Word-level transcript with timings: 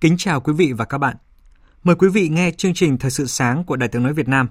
Kính 0.00 0.16
chào 0.18 0.40
quý 0.40 0.52
vị 0.52 0.72
và 0.72 0.84
các 0.84 0.98
bạn. 0.98 1.16
Mời 1.84 1.96
quý 1.96 2.08
vị 2.08 2.28
nghe 2.28 2.50
chương 2.50 2.74
trình 2.74 2.98
Thời 2.98 3.10
sự 3.10 3.26
sáng 3.26 3.64
của 3.64 3.76
Đài 3.76 3.88
tiếng 3.88 4.02
nói 4.02 4.12
Việt 4.12 4.28
Nam. 4.28 4.48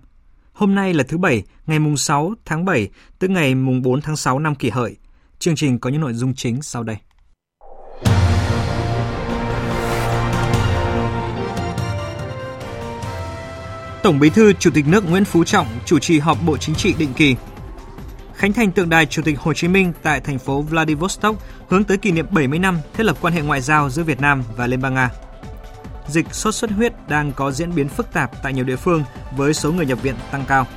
Hôm 0.53 0.76
nay 0.76 0.94
là 0.94 1.03
thứ 1.03 1.17
Bảy, 1.17 1.44
ngày 1.67 1.80
mùng 1.80 1.98
6 1.98 2.34
tháng 2.45 2.66
7, 2.66 2.90
tức 3.20 3.27
ngày 3.27 3.55
mùng 3.55 3.81
4 3.81 4.02
tháng 4.02 4.16
6 4.16 4.40
năm 4.40 4.55
kỷ 4.55 4.70
hợi. 4.70 4.98
Chương 5.40 5.55
trình 5.55 5.80
có 5.80 5.90
những 5.90 6.02
nội 6.02 6.13
dung 6.13 6.34
chính 6.34 6.62
sau 6.62 6.84
đây. 6.84 6.98
Tổng 14.04 14.20
Bí 14.20 14.29
thư 14.29 14.54
Chủ 14.54 14.71
tịch 14.73 14.88
nước 14.88 15.10
Nguyễn 15.10 15.26
Phú 15.26 15.43
Trọng 15.43 15.68
chủ 15.85 15.99
trì 15.99 16.20
họp 16.20 16.38
Bộ 16.45 16.57
Chính 16.57 16.76
trị 16.76 16.93
định 16.98 17.13
kỳ. 17.16 17.35
Khánh 18.35 18.54
thành 18.54 18.71
tượng 18.71 18.90
đài 18.90 19.05
Chủ 19.05 19.21
tịch 19.21 19.40
Hồ 19.40 19.54
Chí 19.54 19.68
Minh 19.68 19.93
tại 20.04 20.21
thành 20.21 20.40
phố 20.40 20.62
Vladivostok 20.62 21.35
hướng 21.68 21.84
tới 21.84 21.98
kỷ 21.98 22.12
niệm 22.12 22.26
70 22.32 22.60
năm 22.60 22.77
thiết 22.93 23.04
lập 23.04 23.18
quan 23.21 23.34
hệ 23.34 23.41
ngoại 23.41 23.62
giao 23.62 23.90
giữa 23.90 24.04
Việt 24.04 24.21
Nam 24.21 24.43
và 24.55 24.68
Liên 24.68 24.82
bang 24.82 24.93
Nga 24.93 25.10
dịch 26.10 26.34
sốt 26.34 26.55
xuất 26.55 26.71
huyết 26.71 26.93
đang 27.07 27.32
có 27.32 27.52
diễn 27.52 27.76
biến 27.76 27.90
phức 27.90 28.13
tạp 28.13 28.43
tại 28.43 28.54
nhiều 28.54 28.63
địa 28.63 28.76
phương 28.76 29.04
với 29.38 29.54
số 29.54 29.71
người 29.71 29.85
nhập 29.85 30.02
viện 30.02 30.16
tăng 30.32 30.46
cao. 30.48 30.68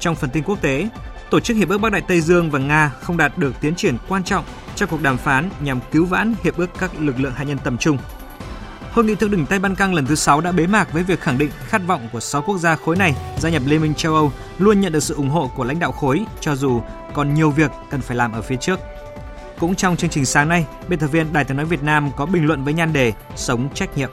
Trong 0.00 0.14
phần 0.14 0.30
tin 0.30 0.44
quốc 0.44 0.62
tế, 0.62 0.88
Tổ 1.30 1.40
chức 1.40 1.56
Hiệp 1.56 1.68
ước 1.68 1.78
Bắc 1.78 1.92
Đại 1.92 2.02
Tây 2.08 2.20
Dương 2.20 2.50
và 2.50 2.58
Nga 2.58 2.92
không 3.00 3.16
đạt 3.16 3.38
được 3.38 3.54
tiến 3.60 3.74
triển 3.74 3.96
quan 4.08 4.24
trọng 4.24 4.44
trong 4.74 4.88
cuộc 4.88 5.02
đàm 5.02 5.16
phán 5.16 5.50
nhằm 5.60 5.80
cứu 5.92 6.04
vãn 6.04 6.34
hiệp 6.44 6.56
ước 6.56 6.70
các 6.78 6.90
lực 7.00 7.20
lượng 7.20 7.32
hạt 7.32 7.44
nhân 7.44 7.58
tầm 7.64 7.78
trung. 7.78 7.98
Hội 8.92 9.04
nghị 9.04 9.14
thượng 9.14 9.30
đỉnh 9.30 9.46
Tây 9.46 9.58
Ban 9.58 9.74
Căng 9.74 9.94
lần 9.94 10.06
thứ 10.06 10.14
6 10.14 10.40
đã 10.40 10.52
bế 10.52 10.66
mạc 10.66 10.92
với 10.92 11.02
việc 11.02 11.20
khẳng 11.20 11.38
định 11.38 11.50
khát 11.66 11.82
vọng 11.86 12.08
của 12.12 12.20
6 12.20 12.42
quốc 12.42 12.58
gia 12.58 12.76
khối 12.76 12.96
này 12.96 13.14
gia 13.38 13.50
nhập 13.50 13.62
Liên 13.66 13.82
minh 13.82 13.94
châu 13.94 14.14
Âu 14.14 14.32
luôn 14.58 14.80
nhận 14.80 14.92
được 14.92 15.02
sự 15.02 15.14
ủng 15.14 15.30
hộ 15.30 15.50
của 15.56 15.64
lãnh 15.64 15.78
đạo 15.78 15.92
khối 15.92 16.24
cho 16.40 16.56
dù 16.56 16.82
còn 17.14 17.34
nhiều 17.34 17.50
việc 17.50 17.70
cần 17.90 18.00
phải 18.00 18.16
làm 18.16 18.32
ở 18.32 18.42
phía 18.42 18.56
trước. 18.56 18.80
Cũng 19.58 19.74
trong 19.74 19.96
chương 19.96 20.10
trình 20.10 20.26
sáng 20.26 20.48
nay, 20.48 20.66
biên 20.88 20.98
tập 20.98 21.06
viên 21.06 21.32
Đài 21.32 21.44
tiếng 21.44 21.56
nói 21.56 21.66
Việt 21.66 21.82
Nam 21.82 22.10
có 22.16 22.26
bình 22.26 22.46
luận 22.46 22.64
với 22.64 22.74
nhan 22.74 22.92
đề 22.92 23.12
Sống 23.36 23.68
trách 23.74 23.96
nhiệm. 23.96 24.10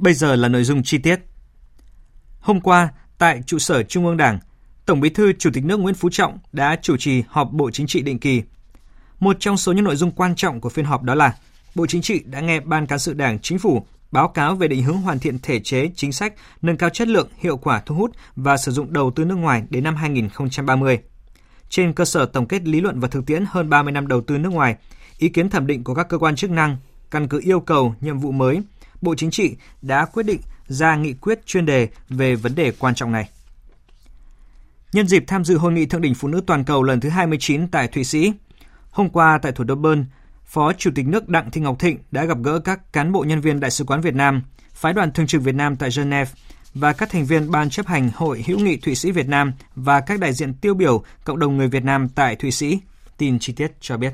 Bây 0.00 0.14
giờ 0.14 0.36
là 0.36 0.48
nội 0.48 0.64
dung 0.64 0.82
chi 0.82 0.98
tiết. 0.98 1.20
Hôm 2.40 2.60
qua, 2.60 2.88
tại 3.18 3.42
trụ 3.46 3.58
sở 3.58 3.82
Trung 3.82 4.06
ương 4.06 4.16
Đảng, 4.16 4.38
Tổng 4.86 5.00
Bí 5.00 5.10
thư 5.10 5.32
Chủ 5.32 5.50
tịch 5.52 5.64
nước 5.64 5.80
Nguyễn 5.80 5.94
Phú 5.94 6.08
Trọng 6.12 6.38
đã 6.52 6.76
chủ 6.82 6.96
trì 6.96 7.22
họp 7.28 7.52
Bộ 7.52 7.70
Chính 7.70 7.86
trị 7.86 8.02
định 8.02 8.18
kỳ. 8.18 8.42
Một 9.18 9.36
trong 9.40 9.56
số 9.56 9.72
những 9.72 9.84
nội 9.84 9.96
dung 9.96 10.10
quan 10.10 10.34
trọng 10.34 10.60
của 10.60 10.68
phiên 10.68 10.84
họp 10.84 11.02
đó 11.02 11.14
là 11.14 11.34
Bộ 11.74 11.86
Chính 11.86 12.02
trị 12.02 12.22
đã 12.24 12.40
nghe 12.40 12.60
Ban 12.60 12.86
Cán 12.86 12.98
sự 12.98 13.14
Đảng 13.14 13.38
Chính 13.38 13.58
phủ 13.58 13.86
báo 14.12 14.28
cáo 14.28 14.54
về 14.54 14.68
định 14.68 14.82
hướng 14.82 14.96
hoàn 14.96 15.18
thiện 15.18 15.38
thể 15.42 15.60
chế, 15.60 15.90
chính 15.96 16.12
sách, 16.12 16.34
nâng 16.62 16.76
cao 16.76 16.90
chất 16.90 17.08
lượng, 17.08 17.28
hiệu 17.38 17.56
quả 17.56 17.82
thu 17.86 17.94
hút 17.94 18.10
và 18.36 18.56
sử 18.56 18.72
dụng 18.72 18.92
đầu 18.92 19.10
tư 19.10 19.24
nước 19.24 19.36
ngoài 19.36 19.62
đến 19.70 19.84
năm 19.84 19.96
2030. 19.96 20.98
Trên 21.68 21.92
cơ 21.92 22.04
sở 22.04 22.26
tổng 22.26 22.46
kết 22.46 22.62
lý 22.68 22.80
luận 22.80 23.00
và 23.00 23.08
thực 23.08 23.26
tiễn 23.26 23.44
hơn 23.48 23.70
30 23.70 23.92
năm 23.92 24.06
đầu 24.06 24.20
tư 24.20 24.38
nước 24.38 24.52
ngoài, 24.52 24.76
ý 25.18 25.28
kiến 25.28 25.50
thẩm 25.50 25.66
định 25.66 25.84
của 25.84 25.94
các 25.94 26.08
cơ 26.08 26.18
quan 26.18 26.36
chức 26.36 26.50
năng, 26.50 26.76
căn 27.10 27.28
cứ 27.28 27.40
yêu 27.44 27.60
cầu, 27.60 27.94
nhiệm 28.00 28.18
vụ 28.18 28.32
mới, 28.32 28.62
Bộ 29.00 29.14
Chính 29.14 29.30
trị 29.30 29.56
đã 29.82 30.04
quyết 30.04 30.22
định 30.22 30.40
ra 30.66 30.96
nghị 30.96 31.12
quyết 31.12 31.46
chuyên 31.46 31.66
đề 31.66 31.88
về 32.08 32.34
vấn 32.34 32.54
đề 32.54 32.72
quan 32.78 32.94
trọng 32.94 33.12
này. 33.12 33.28
Nhân 34.92 35.06
dịp 35.08 35.24
tham 35.26 35.44
dự 35.44 35.58
Hội 35.58 35.72
nghị 35.72 35.86
Thượng 35.86 36.00
đỉnh 36.00 36.14
Phụ 36.14 36.28
nữ 36.28 36.40
Toàn 36.46 36.64
cầu 36.64 36.82
lần 36.82 37.00
thứ 37.00 37.08
29 37.08 37.68
tại 37.68 37.88
Thụy 37.88 38.04
Sĩ, 38.04 38.32
hôm 38.90 39.08
qua 39.10 39.38
tại 39.42 39.52
thủ 39.52 39.64
đô 39.64 39.74
Bern, 39.74 40.04
Phó 40.44 40.72
Chủ 40.72 40.90
tịch 40.94 41.06
nước 41.06 41.28
Đặng 41.28 41.50
Thị 41.50 41.60
Ngọc 41.60 41.78
Thịnh 41.78 41.98
đã 42.10 42.24
gặp 42.24 42.38
gỡ 42.42 42.58
các 42.58 42.92
cán 42.92 43.12
bộ 43.12 43.24
nhân 43.24 43.40
viên 43.40 43.60
Đại 43.60 43.70
sứ 43.70 43.84
quán 43.84 44.00
Việt 44.00 44.14
Nam, 44.14 44.42
phái 44.72 44.92
đoàn 44.92 45.12
thường 45.12 45.26
trực 45.26 45.42
Việt 45.42 45.54
Nam 45.54 45.76
tại 45.76 45.90
Geneva 45.96 46.30
và 46.74 46.92
các 46.92 47.10
thành 47.10 47.26
viên 47.26 47.50
Ban 47.50 47.70
chấp 47.70 47.86
hành 47.86 48.10
Hội 48.14 48.44
hữu 48.46 48.58
nghị 48.58 48.76
Thụy 48.76 48.94
Sĩ 48.94 49.10
Việt 49.10 49.28
Nam 49.28 49.52
và 49.74 50.00
các 50.00 50.20
đại 50.20 50.32
diện 50.32 50.54
tiêu 50.54 50.74
biểu 50.74 51.02
cộng 51.24 51.38
đồng 51.38 51.56
người 51.56 51.68
Việt 51.68 51.84
Nam 51.84 52.08
tại 52.08 52.36
Thụy 52.36 52.50
Sĩ. 52.50 52.80
Tin 53.18 53.38
chi 53.38 53.52
tiết 53.52 53.72
cho 53.80 53.96
biết. 53.96 54.12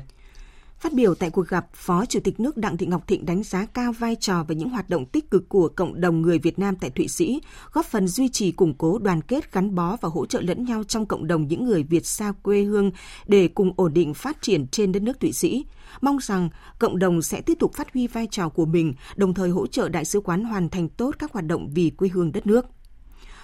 Phát 0.79 0.93
biểu 0.93 1.15
tại 1.15 1.29
cuộc 1.29 1.47
gặp, 1.47 1.67
Phó 1.73 2.05
Chủ 2.05 2.19
tịch 2.19 2.39
nước 2.39 2.57
Đặng 2.57 2.77
Thị 2.77 2.85
Ngọc 2.85 3.07
Thịnh 3.07 3.25
đánh 3.25 3.43
giá 3.43 3.65
cao 3.65 3.91
vai 3.91 4.15
trò 4.15 4.43
và 4.43 4.55
những 4.55 4.69
hoạt 4.69 4.89
động 4.89 5.05
tích 5.05 5.31
cực 5.31 5.49
của 5.49 5.69
cộng 5.69 6.01
đồng 6.01 6.21
người 6.21 6.39
Việt 6.39 6.59
Nam 6.59 6.75
tại 6.75 6.89
Thụy 6.89 7.07
Sĩ, 7.07 7.41
góp 7.73 7.85
phần 7.85 8.07
duy 8.07 8.29
trì 8.29 8.51
củng 8.51 8.73
cố 8.73 8.97
đoàn 8.97 9.21
kết 9.21 9.53
gắn 9.53 9.75
bó 9.75 9.97
và 10.01 10.09
hỗ 10.09 10.25
trợ 10.25 10.41
lẫn 10.41 10.65
nhau 10.65 10.83
trong 10.83 11.05
cộng 11.05 11.27
đồng 11.27 11.47
những 11.47 11.65
người 11.65 11.83
Việt 11.83 12.05
xa 12.05 12.33
quê 12.41 12.63
hương 12.63 12.91
để 13.27 13.47
cùng 13.47 13.73
ổn 13.75 13.93
định 13.93 14.13
phát 14.13 14.41
triển 14.41 14.67
trên 14.67 14.91
đất 14.91 15.03
nước 15.03 15.19
Thụy 15.19 15.31
Sĩ. 15.31 15.65
Mong 16.01 16.17
rằng 16.21 16.49
cộng 16.79 16.99
đồng 16.99 17.21
sẽ 17.21 17.41
tiếp 17.41 17.57
tục 17.59 17.73
phát 17.73 17.93
huy 17.93 18.07
vai 18.07 18.27
trò 18.31 18.49
của 18.49 18.65
mình, 18.65 18.93
đồng 19.15 19.33
thời 19.33 19.49
hỗ 19.49 19.67
trợ 19.67 19.89
đại 19.89 20.05
sứ 20.05 20.19
quán 20.19 20.43
hoàn 20.43 20.69
thành 20.69 20.89
tốt 20.89 21.15
các 21.19 21.31
hoạt 21.33 21.45
động 21.45 21.69
vì 21.73 21.89
quê 21.89 22.09
hương 22.09 22.31
đất 22.31 22.47
nước. 22.47 22.65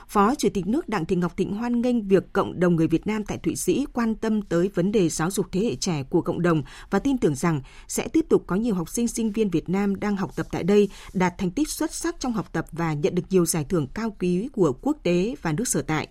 Phó 0.07 0.35
Chủ 0.35 0.49
tịch 0.53 0.67
nước 0.67 0.89
Đặng 0.89 1.05
Thị 1.05 1.15
Ngọc 1.15 1.37
Thịnh 1.37 1.53
hoan 1.53 1.81
nghênh 1.81 2.07
việc 2.07 2.33
cộng 2.33 2.59
đồng 2.59 2.75
người 2.75 2.87
Việt 2.87 3.07
Nam 3.07 3.23
tại 3.25 3.37
Thụy 3.37 3.55
Sĩ 3.55 3.85
quan 3.93 4.15
tâm 4.15 4.41
tới 4.41 4.69
vấn 4.75 4.91
đề 4.91 5.09
giáo 5.09 5.31
dục 5.31 5.45
thế 5.51 5.59
hệ 5.59 5.75
trẻ 5.75 6.03
của 6.03 6.21
cộng 6.21 6.41
đồng 6.41 6.63
và 6.89 6.99
tin 6.99 7.17
tưởng 7.17 7.35
rằng 7.35 7.61
sẽ 7.87 8.07
tiếp 8.07 8.25
tục 8.29 8.43
có 8.47 8.55
nhiều 8.55 8.75
học 8.75 8.89
sinh 8.89 9.07
sinh 9.07 9.31
viên 9.31 9.49
Việt 9.49 9.69
Nam 9.69 9.99
đang 9.99 10.15
học 10.15 10.35
tập 10.35 10.47
tại 10.51 10.63
đây 10.63 10.89
đạt 11.13 11.33
thành 11.37 11.51
tích 11.51 11.69
xuất 11.69 11.93
sắc 11.93 12.15
trong 12.19 12.33
học 12.33 12.53
tập 12.53 12.65
và 12.71 12.93
nhận 12.93 13.15
được 13.15 13.23
nhiều 13.29 13.45
giải 13.45 13.65
thưởng 13.69 13.87
cao 13.93 14.15
quý 14.19 14.49
của 14.53 14.73
quốc 14.81 14.97
tế 15.03 15.35
và 15.41 15.51
nước 15.51 15.67
sở 15.67 15.81
tại. 15.81 16.07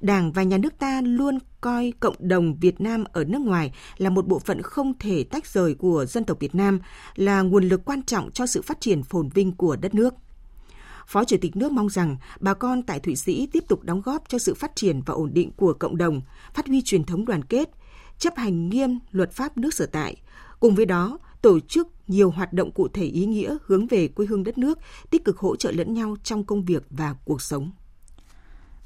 Đảng 0.00 0.32
và 0.32 0.42
nhà 0.42 0.58
nước 0.58 0.78
ta 0.78 1.00
luôn 1.00 1.38
coi 1.60 1.92
cộng 2.00 2.16
đồng 2.18 2.56
Việt 2.56 2.80
Nam 2.80 3.04
ở 3.12 3.24
nước 3.24 3.40
ngoài 3.40 3.72
là 3.96 4.10
một 4.10 4.26
bộ 4.26 4.38
phận 4.38 4.62
không 4.62 4.92
thể 4.98 5.24
tách 5.24 5.46
rời 5.46 5.74
của 5.74 6.06
dân 6.08 6.24
tộc 6.24 6.40
Việt 6.40 6.54
Nam, 6.54 6.80
là 7.14 7.42
nguồn 7.42 7.64
lực 7.64 7.84
quan 7.84 8.02
trọng 8.02 8.30
cho 8.30 8.46
sự 8.46 8.62
phát 8.62 8.80
triển 8.80 9.02
phồn 9.02 9.28
vinh 9.28 9.52
của 9.52 9.76
đất 9.76 9.94
nước. 9.94 10.14
Phó 11.06 11.24
Chủ 11.24 11.36
tịch 11.40 11.56
nước 11.56 11.72
mong 11.72 11.88
rằng 11.88 12.16
bà 12.40 12.54
con 12.54 12.82
tại 12.82 13.00
Thụy 13.00 13.16
Sĩ 13.16 13.48
tiếp 13.52 13.64
tục 13.68 13.82
đóng 13.82 14.00
góp 14.00 14.24
cho 14.28 14.38
sự 14.38 14.54
phát 14.54 14.76
triển 14.76 15.00
và 15.00 15.14
ổn 15.14 15.30
định 15.34 15.50
của 15.56 15.72
cộng 15.72 15.96
đồng, 15.96 16.20
phát 16.54 16.66
huy 16.66 16.82
truyền 16.82 17.04
thống 17.04 17.24
đoàn 17.24 17.44
kết, 17.44 17.70
chấp 18.18 18.36
hành 18.36 18.68
nghiêm 18.68 18.98
luật 19.10 19.32
pháp 19.32 19.58
nước 19.58 19.74
sở 19.74 19.86
tại. 19.86 20.16
Cùng 20.60 20.74
với 20.74 20.86
đó, 20.86 21.18
tổ 21.42 21.60
chức 21.60 21.88
nhiều 22.08 22.30
hoạt 22.30 22.52
động 22.52 22.72
cụ 22.72 22.88
thể 22.88 23.04
ý 23.04 23.26
nghĩa 23.26 23.56
hướng 23.66 23.86
về 23.86 24.08
quê 24.08 24.26
hương 24.26 24.44
đất 24.44 24.58
nước, 24.58 24.78
tích 25.10 25.24
cực 25.24 25.38
hỗ 25.38 25.56
trợ 25.56 25.72
lẫn 25.72 25.94
nhau 25.94 26.16
trong 26.22 26.44
công 26.44 26.64
việc 26.64 26.86
và 26.90 27.14
cuộc 27.24 27.42
sống. 27.42 27.70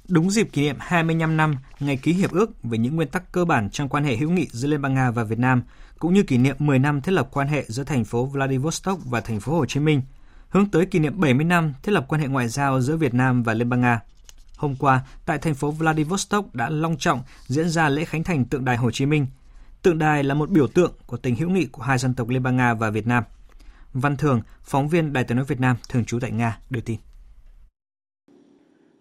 Đúng 0.09 0.31
dịp 0.31 0.49
kỷ 0.53 0.62
niệm 0.62 0.77
25 0.79 1.37
năm 1.37 1.55
ngày 1.81 1.97
ký 1.97 2.12
hiệp 2.12 2.33
ước 2.33 2.62
về 2.62 2.79
những 2.79 2.97
nguyên 2.97 3.09
tắc 3.09 3.33
cơ 3.33 3.45
bản 3.45 3.71
trong 3.71 3.89
quan 3.89 4.05
hệ 4.05 4.17
hữu 4.17 4.31
nghị 4.31 4.47
giữa 4.50 4.69
Liên 4.69 4.83
bang 4.83 4.95
Nga 4.95 5.11
và 5.11 5.25
Việt 5.25 5.39
Nam, 5.39 5.62
cũng 5.99 6.15
như 6.15 6.23
kỷ 6.23 6.39
niệm 6.39 6.56
10 6.59 6.79
năm 6.79 7.00
thiết 7.00 7.12
lập 7.12 7.29
quan 7.33 7.49
hệ 7.49 7.65
giữa 7.69 7.85
thành 7.85 8.05
phố 8.05 8.27
Vladivostok 8.27 8.99
và 9.05 9.21
thành 9.21 9.41
phố 9.41 9.53
Hồ 9.53 9.67
Chí 9.67 9.81
Minh– 9.81 10.03
hướng 10.48 10.70
tới 10.70 10.86
kỷ 10.86 10.98
niệm 10.98 11.20
70 11.20 11.44
năm 11.44 11.75
thiết 11.82 11.92
lập 11.92 12.04
quan 12.09 12.20
hệ 12.20 12.28
ngoại 12.28 12.48
giao 12.48 12.81
giữa 12.81 12.97
Việt 12.97 13.14
Nam 13.14 13.42
và 13.42 13.54
Liên 13.54 13.69
bang 13.69 13.81
Nga. 13.81 14.00
Hôm 14.56 14.76
qua, 14.76 15.00
tại 15.26 15.38
thành 15.38 15.54
phố 15.54 15.70
Vladivostok 15.70 16.55
đã 16.55 16.70
long 16.70 16.96
trọng 16.96 17.23
diễn 17.46 17.69
ra 17.69 17.88
lễ 17.88 18.05
khánh 18.05 18.25
thành 18.25 18.44
tượng 18.44 18.64
đài 18.64 18.76
Hồ 18.76 18.90
Chí 18.90 19.06
Minh. 19.06 19.26
Tượng 19.82 19.99
đài 19.99 20.25
là 20.25 20.34
một 20.34 20.50
biểu 20.50 20.67
tượng 20.67 20.93
của 21.06 21.17
tình 21.17 21.37
hữu 21.37 21.50
nghị 21.50 21.67
của 21.67 21.82
hai 21.82 21.99
dân 21.99 22.14
tộc 22.14 22.28
Liên 22.28 22.43
bang 22.43 22.56
Nga 22.56 22.75
và 22.75 22.90
Việt 22.90 23.06
Nam. 23.06 23.25
Văn 23.93 24.17
Thường, 24.17 24.40
phóng 24.62 24.88
viên 24.88 25.12
Đài 25.12 25.25
tiếng 25.25 25.37
nói 25.37 25.44
Việt 25.44 25.61
Nam 25.61 25.76
thường 25.88 26.05
trú 26.05 26.20
tại 26.20 26.31
Nga 26.31 26.58
đưa 26.70 26.81
tin. 26.81 26.99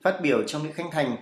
Phát 0.03 0.21
biểu 0.21 0.43
trong 0.47 0.63
lễ 0.63 0.71
khánh 0.71 0.91
thành, 0.91 1.15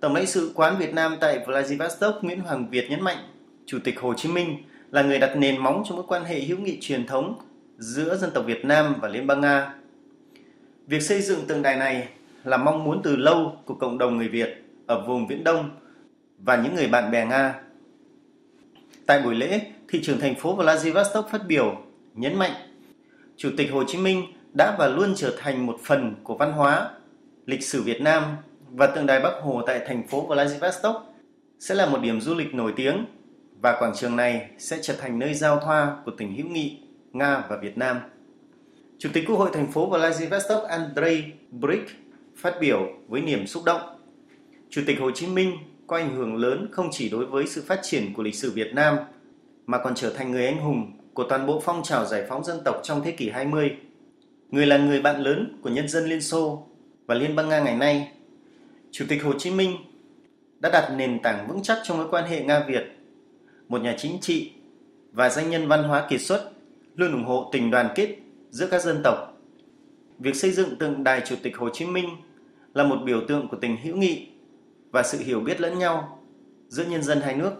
Tổng 0.00 0.14
lãnh 0.14 0.26
sự 0.26 0.52
quán 0.54 0.78
Việt 0.78 0.94
Nam 0.94 1.16
tại 1.20 1.44
Vladivostok 1.46 2.14
Nguyễn 2.22 2.40
Hoàng 2.40 2.70
Việt 2.70 2.86
nhấn 2.90 3.00
mạnh, 3.00 3.18
Chủ 3.66 3.78
tịch 3.84 4.00
Hồ 4.00 4.14
Chí 4.14 4.28
Minh 4.28 4.62
là 4.90 5.02
người 5.02 5.18
đặt 5.18 5.36
nền 5.36 5.62
móng 5.62 5.82
cho 5.88 5.94
mối 5.94 6.04
quan 6.08 6.24
hệ 6.24 6.40
hữu 6.40 6.58
nghị 6.58 6.78
truyền 6.80 7.06
thống 7.06 7.38
giữa 7.78 8.16
dân 8.16 8.30
tộc 8.34 8.44
Việt 8.46 8.64
Nam 8.64 8.94
và 9.00 9.08
Liên 9.08 9.26
bang 9.26 9.40
Nga. 9.40 9.74
Việc 10.86 11.02
xây 11.02 11.22
dựng 11.22 11.46
tượng 11.46 11.62
đài 11.62 11.76
này 11.76 12.08
là 12.44 12.56
mong 12.56 12.84
muốn 12.84 13.00
từ 13.02 13.16
lâu 13.16 13.56
của 13.64 13.74
cộng 13.74 13.98
đồng 13.98 14.16
người 14.16 14.28
Việt 14.28 14.64
ở 14.86 15.04
vùng 15.06 15.26
Viễn 15.26 15.44
Đông 15.44 15.70
và 16.38 16.56
những 16.56 16.74
người 16.74 16.88
bạn 16.88 17.10
bè 17.10 17.26
Nga. 17.26 17.54
Tại 19.06 19.22
buổi 19.22 19.34
lễ, 19.34 19.60
thị 19.88 20.00
trưởng 20.02 20.20
thành 20.20 20.34
phố 20.34 20.54
Vladivostok 20.54 21.28
phát 21.30 21.46
biểu 21.46 21.82
nhấn 22.14 22.38
mạnh 22.38 22.52
Chủ 23.36 23.50
tịch 23.56 23.72
Hồ 23.72 23.84
Chí 23.84 23.98
Minh 23.98 24.24
đã 24.52 24.76
và 24.78 24.88
luôn 24.88 25.12
trở 25.16 25.36
thành 25.38 25.66
một 25.66 25.78
phần 25.84 26.14
của 26.24 26.34
văn 26.34 26.52
hóa, 26.52 26.90
lịch 27.46 27.62
sử 27.62 27.82
Việt 27.82 28.00
Nam 28.00 28.22
và 28.70 28.86
tượng 28.86 29.06
đài 29.06 29.20
Bắc 29.20 29.32
Hồ 29.42 29.62
tại 29.66 29.80
thành 29.86 30.06
phố 30.08 30.26
Vladivostok 30.26 31.14
sẽ 31.60 31.74
là 31.74 31.86
một 31.86 31.98
điểm 32.02 32.20
du 32.20 32.34
lịch 32.34 32.54
nổi 32.54 32.72
tiếng 32.76 33.06
và 33.60 33.76
quảng 33.80 33.92
trường 33.94 34.16
này 34.16 34.50
sẽ 34.58 34.78
trở 34.82 34.94
thành 35.00 35.18
nơi 35.18 35.34
giao 35.34 35.60
thoa 35.60 35.96
của 36.04 36.12
tình 36.18 36.34
hữu 36.36 36.46
nghị 36.48 36.83
Nga 37.14 37.44
và 37.48 37.56
Việt 37.56 37.78
Nam. 37.78 38.00
Chủ 38.98 39.08
tịch 39.12 39.24
Quốc 39.26 39.36
hội 39.36 39.50
thành 39.52 39.72
phố 39.72 39.86
Vladivostok 39.86 40.62
Andrei 40.62 41.22
Brick 41.50 41.90
phát 42.36 42.54
biểu 42.60 42.88
với 43.08 43.20
niềm 43.20 43.46
xúc 43.46 43.62
động. 43.64 43.80
Chủ 44.70 44.82
tịch 44.86 45.00
Hồ 45.00 45.10
Chí 45.10 45.26
Minh 45.26 45.56
có 45.86 45.96
ảnh 45.96 46.16
hưởng 46.16 46.36
lớn 46.36 46.68
không 46.72 46.88
chỉ 46.92 47.08
đối 47.08 47.26
với 47.26 47.46
sự 47.46 47.62
phát 47.66 47.80
triển 47.82 48.14
của 48.14 48.22
lịch 48.22 48.34
sử 48.34 48.50
Việt 48.50 48.74
Nam, 48.74 48.96
mà 49.66 49.78
còn 49.78 49.94
trở 49.94 50.10
thành 50.10 50.30
người 50.30 50.46
anh 50.46 50.58
hùng 50.58 50.92
của 51.14 51.24
toàn 51.28 51.46
bộ 51.46 51.60
phong 51.64 51.82
trào 51.82 52.06
giải 52.06 52.24
phóng 52.28 52.44
dân 52.44 52.60
tộc 52.64 52.80
trong 52.82 53.02
thế 53.04 53.12
kỷ 53.12 53.30
20. 53.30 53.76
Người 54.50 54.66
là 54.66 54.78
người 54.78 55.00
bạn 55.00 55.20
lớn 55.20 55.58
của 55.62 55.70
nhân 55.70 55.88
dân 55.88 56.04
Liên 56.04 56.20
Xô 56.20 56.66
và 57.06 57.14
Liên 57.14 57.36
bang 57.36 57.48
Nga 57.48 57.60
ngày 57.60 57.76
nay. 57.76 58.12
Chủ 58.90 59.04
tịch 59.08 59.24
Hồ 59.24 59.32
Chí 59.38 59.50
Minh 59.50 59.76
đã 60.60 60.70
đặt 60.70 60.92
nền 60.96 61.22
tảng 61.22 61.48
vững 61.48 61.62
chắc 61.62 61.78
trong 61.84 61.98
mối 61.98 62.06
quan 62.10 62.24
hệ 62.24 62.42
Nga-Việt. 62.42 62.84
Một 63.68 63.82
nhà 63.82 63.94
chính 63.98 64.18
trị 64.20 64.52
và 65.12 65.28
danh 65.28 65.50
nhân 65.50 65.68
văn 65.68 65.82
hóa 65.82 66.06
kiệt 66.10 66.20
xuất 66.20 66.53
luôn 66.96 67.12
ủng 67.12 67.24
hộ 67.24 67.48
tình 67.52 67.70
đoàn 67.70 67.88
kết 67.94 68.16
giữa 68.50 68.66
các 68.70 68.82
dân 68.82 69.00
tộc. 69.04 69.40
Việc 70.18 70.36
xây 70.36 70.50
dựng 70.50 70.76
tượng 70.76 71.04
đài 71.04 71.20
Chủ 71.26 71.36
tịch 71.42 71.56
Hồ 71.56 71.68
Chí 71.68 71.86
Minh 71.86 72.08
là 72.74 72.84
một 72.84 72.96
biểu 73.04 73.20
tượng 73.28 73.48
của 73.48 73.56
tình 73.60 73.76
hữu 73.76 73.96
nghị 73.96 74.28
và 74.90 75.02
sự 75.02 75.18
hiểu 75.18 75.40
biết 75.40 75.60
lẫn 75.60 75.78
nhau 75.78 76.22
giữa 76.68 76.84
nhân 76.84 77.02
dân 77.02 77.20
hai 77.20 77.36
nước. 77.36 77.52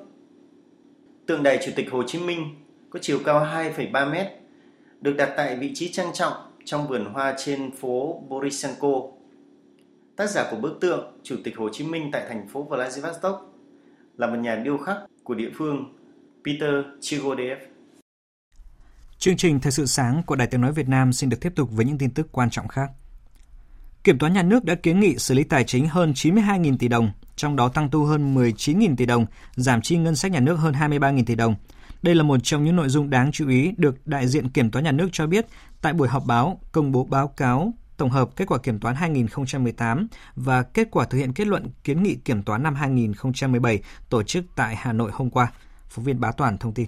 Tượng 1.27 1.43
đài 1.43 1.59
Chủ 1.67 1.73
tịch 1.77 1.91
Hồ 1.91 2.03
Chí 2.03 2.19
Minh 2.19 2.47
có 2.91 2.99
chiều 3.03 3.19
cao 3.25 3.45
2,3 3.45 4.11
mét, 4.11 4.27
được 5.01 5.13
đặt 5.17 5.35
tại 5.37 5.57
vị 5.57 5.71
trí 5.75 5.93
trang 5.93 6.13
trọng 6.15 6.33
trong 6.65 6.89
vườn 6.89 7.05
hoa 7.05 7.35
trên 7.39 7.71
phố 7.71 8.23
Borisenko. 8.29 9.03
Tác 10.17 10.31
giả 10.31 10.49
của 10.51 10.57
bức 10.57 10.81
tượng 10.81 11.13
Chủ 11.23 11.37
tịch 11.45 11.57
Hồ 11.57 11.69
Chí 11.69 11.85
Minh 11.85 12.11
tại 12.13 12.25
thành 12.29 12.49
phố 12.49 12.63
Vladivostok 12.63 13.55
là 14.17 14.27
một 14.27 14.37
nhà 14.37 14.57
điêu 14.57 14.79
khắc 14.79 14.99
của 15.25 15.35
địa 15.35 15.51
phương 15.55 15.95
Peter 16.45 16.75
Chigodev. 17.01 17.59
Chương 19.19 19.37
trình 19.37 19.61
Thời 19.61 19.73
sự 19.73 19.87
sáng 19.87 20.23
của 20.23 20.37
Đài 20.37 20.47
Tiếng 20.47 20.61
Nói 20.61 20.73
Việt 20.73 20.89
Nam 20.89 21.13
xin 21.13 21.31
được 21.31 21.41
tiếp 21.41 21.53
tục 21.57 21.71
với 21.73 21.85
những 21.85 21.99
tin 21.99 22.11
tức 22.11 22.29
quan 22.33 22.51
trọng 22.51 22.69
khác. 22.69 22.91
Kiểm 24.05 24.19
toán 24.19 24.33
nhà 24.33 24.43
nước 24.43 24.65
đã 24.65 24.75
kiến 24.75 25.01
nghị 25.01 25.19
xử 25.19 25.35
lý 25.35 25.45
tài 25.45 25.65
chính 25.65 25.89
hơn 25.89 26.13
92.000 26.13 26.77
tỷ 26.79 26.89
đồng, 26.89 27.11
trong 27.37 27.57
đó 27.57 27.69
tăng 27.69 27.91
thu 27.91 28.05
hơn 28.05 28.35
19.000 28.35 28.97
tỷ 28.97 29.07
đồng, 29.07 29.27
giảm 29.57 29.83
chi 29.83 29.97
ngân 29.97 30.17
sách 30.17 30.33
nhà 30.33 30.41
nước 30.41 30.57
hơn 30.57 30.75
23.000 30.75 31.25
tỷ 31.25 31.35
đồng. 31.35 31.55
Đây 32.03 32.15
là 32.15 32.23
một 32.23 32.41
trong 32.43 32.65
những 32.65 32.77
nội 32.77 32.89
dung 32.89 33.11
đáng 33.11 33.33
chú 33.33 33.49
ý 33.49 33.73
được 33.77 34.07
đại 34.07 34.29
diện 34.29 34.49
Kiểm 34.49 34.71
toán 34.71 34.85
nhà 34.85 34.93
nước 34.93 35.09
cho 35.13 35.27
biết 35.27 35.47
tại 35.81 35.93
buổi 35.93 36.09
họp 36.09 36.27
báo 36.27 36.61
công 36.73 36.93
bố 36.93 37.05
báo 37.05 37.29
cáo 37.29 37.73
tổng 37.97 38.11
hợp 38.11 38.31
kết 38.37 38.49
quả 38.49 38.59
kiểm 38.59 38.81
toán 38.81 38.95
2018 38.95 40.07
và 40.37 40.63
kết 40.63 40.89
quả 40.91 41.05
thực 41.05 41.19
hiện 41.19 41.33
kết 41.33 41.47
luận 41.47 41.67
kiến 41.85 42.03
nghị 42.03 42.15
kiểm 42.15 42.43
toán 42.43 42.63
năm 42.63 42.75
2017 42.75 43.83
tổ 44.09 44.23
chức 44.23 44.45
tại 44.57 44.77
Hà 44.77 44.93
Nội 44.93 45.11
hôm 45.15 45.31
qua. 45.31 45.53
Phóng 45.89 46.05
viên 46.05 46.21
Bá 46.21 46.33
Toàn 46.33 46.59
thông 46.59 46.75
tin. 46.75 46.87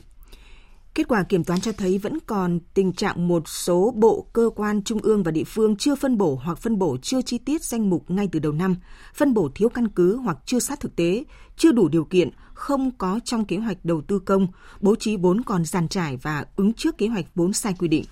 Kết 0.97 1.09
quả 1.09 1.23
kiểm 1.23 1.45
toán 1.45 1.61
cho 1.61 1.73
thấy 1.73 1.99
vẫn 1.99 2.19
còn 2.27 2.59
tình 2.75 2.93
trạng 2.93 3.29
một 3.29 3.49
số 3.49 3.93
bộ, 3.97 4.27
cơ 4.33 4.51
quan 4.57 4.83
trung 4.83 4.99
ương 5.03 5.23
và 5.23 5.31
địa 5.31 5.45
phương 5.45 5.77
chưa 5.77 5.95
phân 5.95 6.19
bổ 6.19 6.41
hoặc 6.45 6.59
phân 6.59 6.79
bổ 6.79 6.97
chưa 7.03 7.23
chi 7.23 7.39
tiết 7.39 7.65
danh 7.65 7.91
mục 7.91 8.11
ngay 8.11 8.29
từ 8.33 8.39
đầu 8.39 8.53
năm, 8.53 8.77
phân 9.15 9.35
bổ 9.35 9.49
thiếu 9.55 9.69
căn 9.69 9.89
cứ 9.89 10.17
hoặc 10.17 10.39
chưa 10.47 10.59
sát 10.59 10.81
thực 10.81 10.97
tế, 10.97 11.25
chưa 11.57 11.73
đủ 11.73 11.89
điều 11.89 12.05
kiện, 12.05 12.31
không 12.55 12.91
có 12.99 13.21
trong 13.25 13.45
kế 13.45 13.57
hoạch 13.57 13.85
đầu 13.85 14.03
tư 14.03 14.19
công, 14.19 14.47
bố 14.81 14.95
trí 14.97 15.17
vốn 15.17 15.43
còn 15.43 15.65
giàn 15.65 15.89
trải 15.89 16.17
và 16.17 16.45
ứng 16.57 16.73
trước 16.73 16.99
kế 16.99 17.07
hoạch 17.07 17.27
vốn 17.35 17.53
sai 17.53 17.75
quy 17.79 17.89
định. 17.89 18.05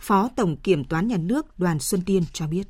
Phó 0.00 0.28
Tổng 0.36 0.56
Kiểm 0.56 0.84
toán 0.84 1.08
Nhà 1.08 1.16
nước 1.16 1.58
Đoàn 1.58 1.78
Xuân 1.78 2.00
Tiên 2.06 2.22
cho 2.32 2.46
biết. 2.46 2.64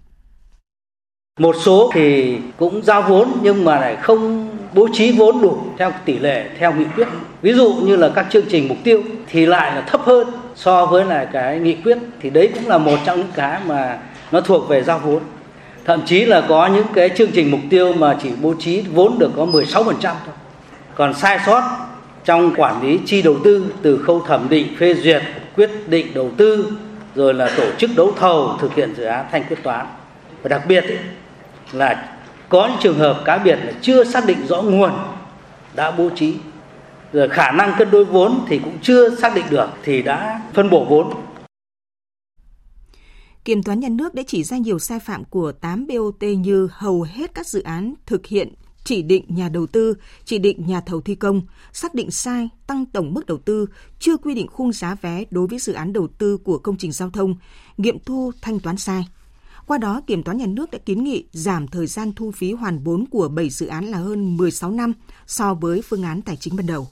Một 1.41 1.57
số 1.65 1.91
thì 1.95 2.39
cũng 2.59 2.83
giao 2.83 3.03
vốn 3.09 3.29
nhưng 3.43 3.65
mà 3.65 3.81
lại 3.81 3.97
không 4.03 4.48
bố 4.73 4.89
trí 4.93 5.13
vốn 5.13 5.43
đủ 5.43 5.59
theo 5.79 5.93
tỷ 6.05 6.19
lệ 6.19 6.45
theo 6.59 6.73
nghị 6.73 6.85
quyết. 6.97 7.09
Ví 7.43 7.53
dụ 7.53 7.75
như 7.75 7.97
là 7.97 8.09
các 8.15 8.27
chương 8.31 8.45
trình 8.51 8.69
mục 8.69 8.79
tiêu 8.85 9.03
thì 9.29 9.47
lại 9.47 9.75
là 9.75 9.81
thấp 9.81 10.01
hơn 10.05 10.29
so 10.55 10.87
với 10.87 11.05
là 11.05 11.25
cái 11.25 11.59
nghị 11.59 11.75
quyết 11.75 11.99
thì 12.21 12.31
đấy 12.31 12.51
cũng 12.55 12.69
là 12.69 12.79
một 12.79 12.97
trong 13.07 13.19
những 13.19 13.33
cái 13.35 13.61
mà 13.67 13.99
nó 14.33 14.41
thuộc 14.41 14.69
về 14.69 14.83
giao 14.83 14.99
vốn. 14.99 15.21
Thậm 15.85 16.03
chí 16.07 16.25
là 16.25 16.41
có 16.49 16.67
những 16.67 16.87
cái 16.95 17.09
chương 17.09 17.31
trình 17.35 17.51
mục 17.51 17.61
tiêu 17.71 17.93
mà 17.93 18.17
chỉ 18.23 18.31
bố 18.43 18.55
trí 18.59 18.81
vốn 18.81 19.19
được 19.19 19.31
có 19.37 19.45
16% 19.45 19.93
thôi. 20.03 20.13
Còn 20.95 21.15
sai 21.15 21.39
sót 21.47 21.63
trong 22.25 22.55
quản 22.57 22.83
lý 22.83 22.99
chi 23.07 23.23
đầu 23.23 23.37
tư 23.45 23.67
từ 23.83 24.03
khâu 24.07 24.21
thẩm 24.21 24.49
định 24.49 24.77
phê 24.79 24.95
duyệt 24.95 25.23
quyết 25.57 25.71
định 25.87 26.07
đầu 26.15 26.31
tư 26.37 26.73
rồi 27.15 27.35
là 27.35 27.51
tổ 27.57 27.65
chức 27.79 27.91
đấu 27.97 28.13
thầu 28.17 28.57
thực 28.61 28.75
hiện 28.75 28.95
dự 28.97 29.05
án 29.05 29.25
thanh 29.33 29.45
quyết 29.49 29.63
toán 29.63 29.87
và 30.43 30.49
đặc 30.49 30.63
biệt 30.69 30.85
ý, 30.85 30.97
là 31.73 32.09
có 32.49 32.69
những 32.69 32.79
trường 32.81 32.99
hợp 32.99 33.23
cá 33.25 33.39
biệt 33.39 33.57
là 33.57 33.73
chưa 33.83 34.05
xác 34.05 34.27
định 34.27 34.47
rõ 34.47 34.63
nguồn 34.63 34.91
đã 35.75 35.91
bố 35.91 36.11
trí 36.17 36.35
rồi 37.13 37.29
khả 37.29 37.51
năng 37.51 37.75
cân 37.79 37.91
đối 37.91 38.05
vốn 38.05 38.45
thì 38.49 38.59
cũng 38.59 38.79
chưa 38.83 39.17
xác 39.17 39.35
định 39.35 39.45
được 39.51 39.69
thì 39.83 40.03
đã 40.03 40.41
phân 40.55 40.71
bổ 40.71 40.85
vốn 40.85 41.13
Kiểm 43.45 43.63
toán 43.63 43.81
nhà 43.81 43.89
nước 43.89 44.15
đã 44.15 44.23
chỉ 44.27 44.45
ra 44.45 44.57
nhiều 44.57 44.79
sai 44.79 45.01
phạm 45.01 45.25
của 45.25 45.53
8 45.53 45.87
BOT 45.87 46.23
như 46.23 46.69
hầu 46.73 47.03
hết 47.03 47.35
các 47.35 47.47
dự 47.47 47.63
án 47.63 47.95
thực 48.07 48.27
hiện 48.27 48.55
chỉ 48.85 49.03
định 49.03 49.25
nhà 49.29 49.49
đầu 49.49 49.67
tư, 49.67 49.95
chỉ 50.25 50.39
định 50.39 50.67
nhà 50.67 50.81
thầu 50.81 51.01
thi 51.01 51.15
công, 51.15 51.43
xác 51.73 51.95
định 51.95 52.11
sai, 52.11 52.49
tăng 52.67 52.87
tổng 52.87 53.15
mức 53.15 53.27
đầu 53.27 53.39
tư, 53.39 53.67
chưa 53.99 54.17
quy 54.17 54.35
định 54.35 54.47
khung 54.47 54.73
giá 54.73 54.95
vé 54.95 55.25
đối 55.31 55.47
với 55.47 55.59
dự 55.59 55.73
án 55.73 55.93
đầu 55.93 56.09
tư 56.19 56.37
của 56.37 56.59
công 56.59 56.77
trình 56.77 56.93
giao 56.93 57.11
thông, 57.11 57.37
nghiệm 57.77 57.99
thu 57.99 58.33
thanh 58.43 58.61
toán 58.61 58.77
sai. 58.77 59.09
Qua 59.69 59.79
đó, 59.79 60.01
Kiểm 60.07 60.23
toán 60.23 60.37
nhà 60.37 60.47
nước 60.47 60.71
đã 60.71 60.79
kiến 60.79 61.05
nghị 61.05 61.25
giảm 61.33 61.69
thời 61.69 61.87
gian 61.87 62.13
thu 62.13 62.31
phí 62.31 62.53
hoàn 62.53 62.79
vốn 62.79 63.05
của 63.11 63.29
7 63.29 63.51
dự 63.51 63.67
án 63.67 63.85
là 63.85 63.99
hơn 63.99 64.37
16 64.37 64.71
năm 64.71 64.93
so 65.27 65.55
với 65.55 65.83
phương 65.83 66.03
án 66.03 66.23
tài 66.23 66.37
chính 66.37 66.57
ban 66.57 66.67
đầu. 66.67 66.89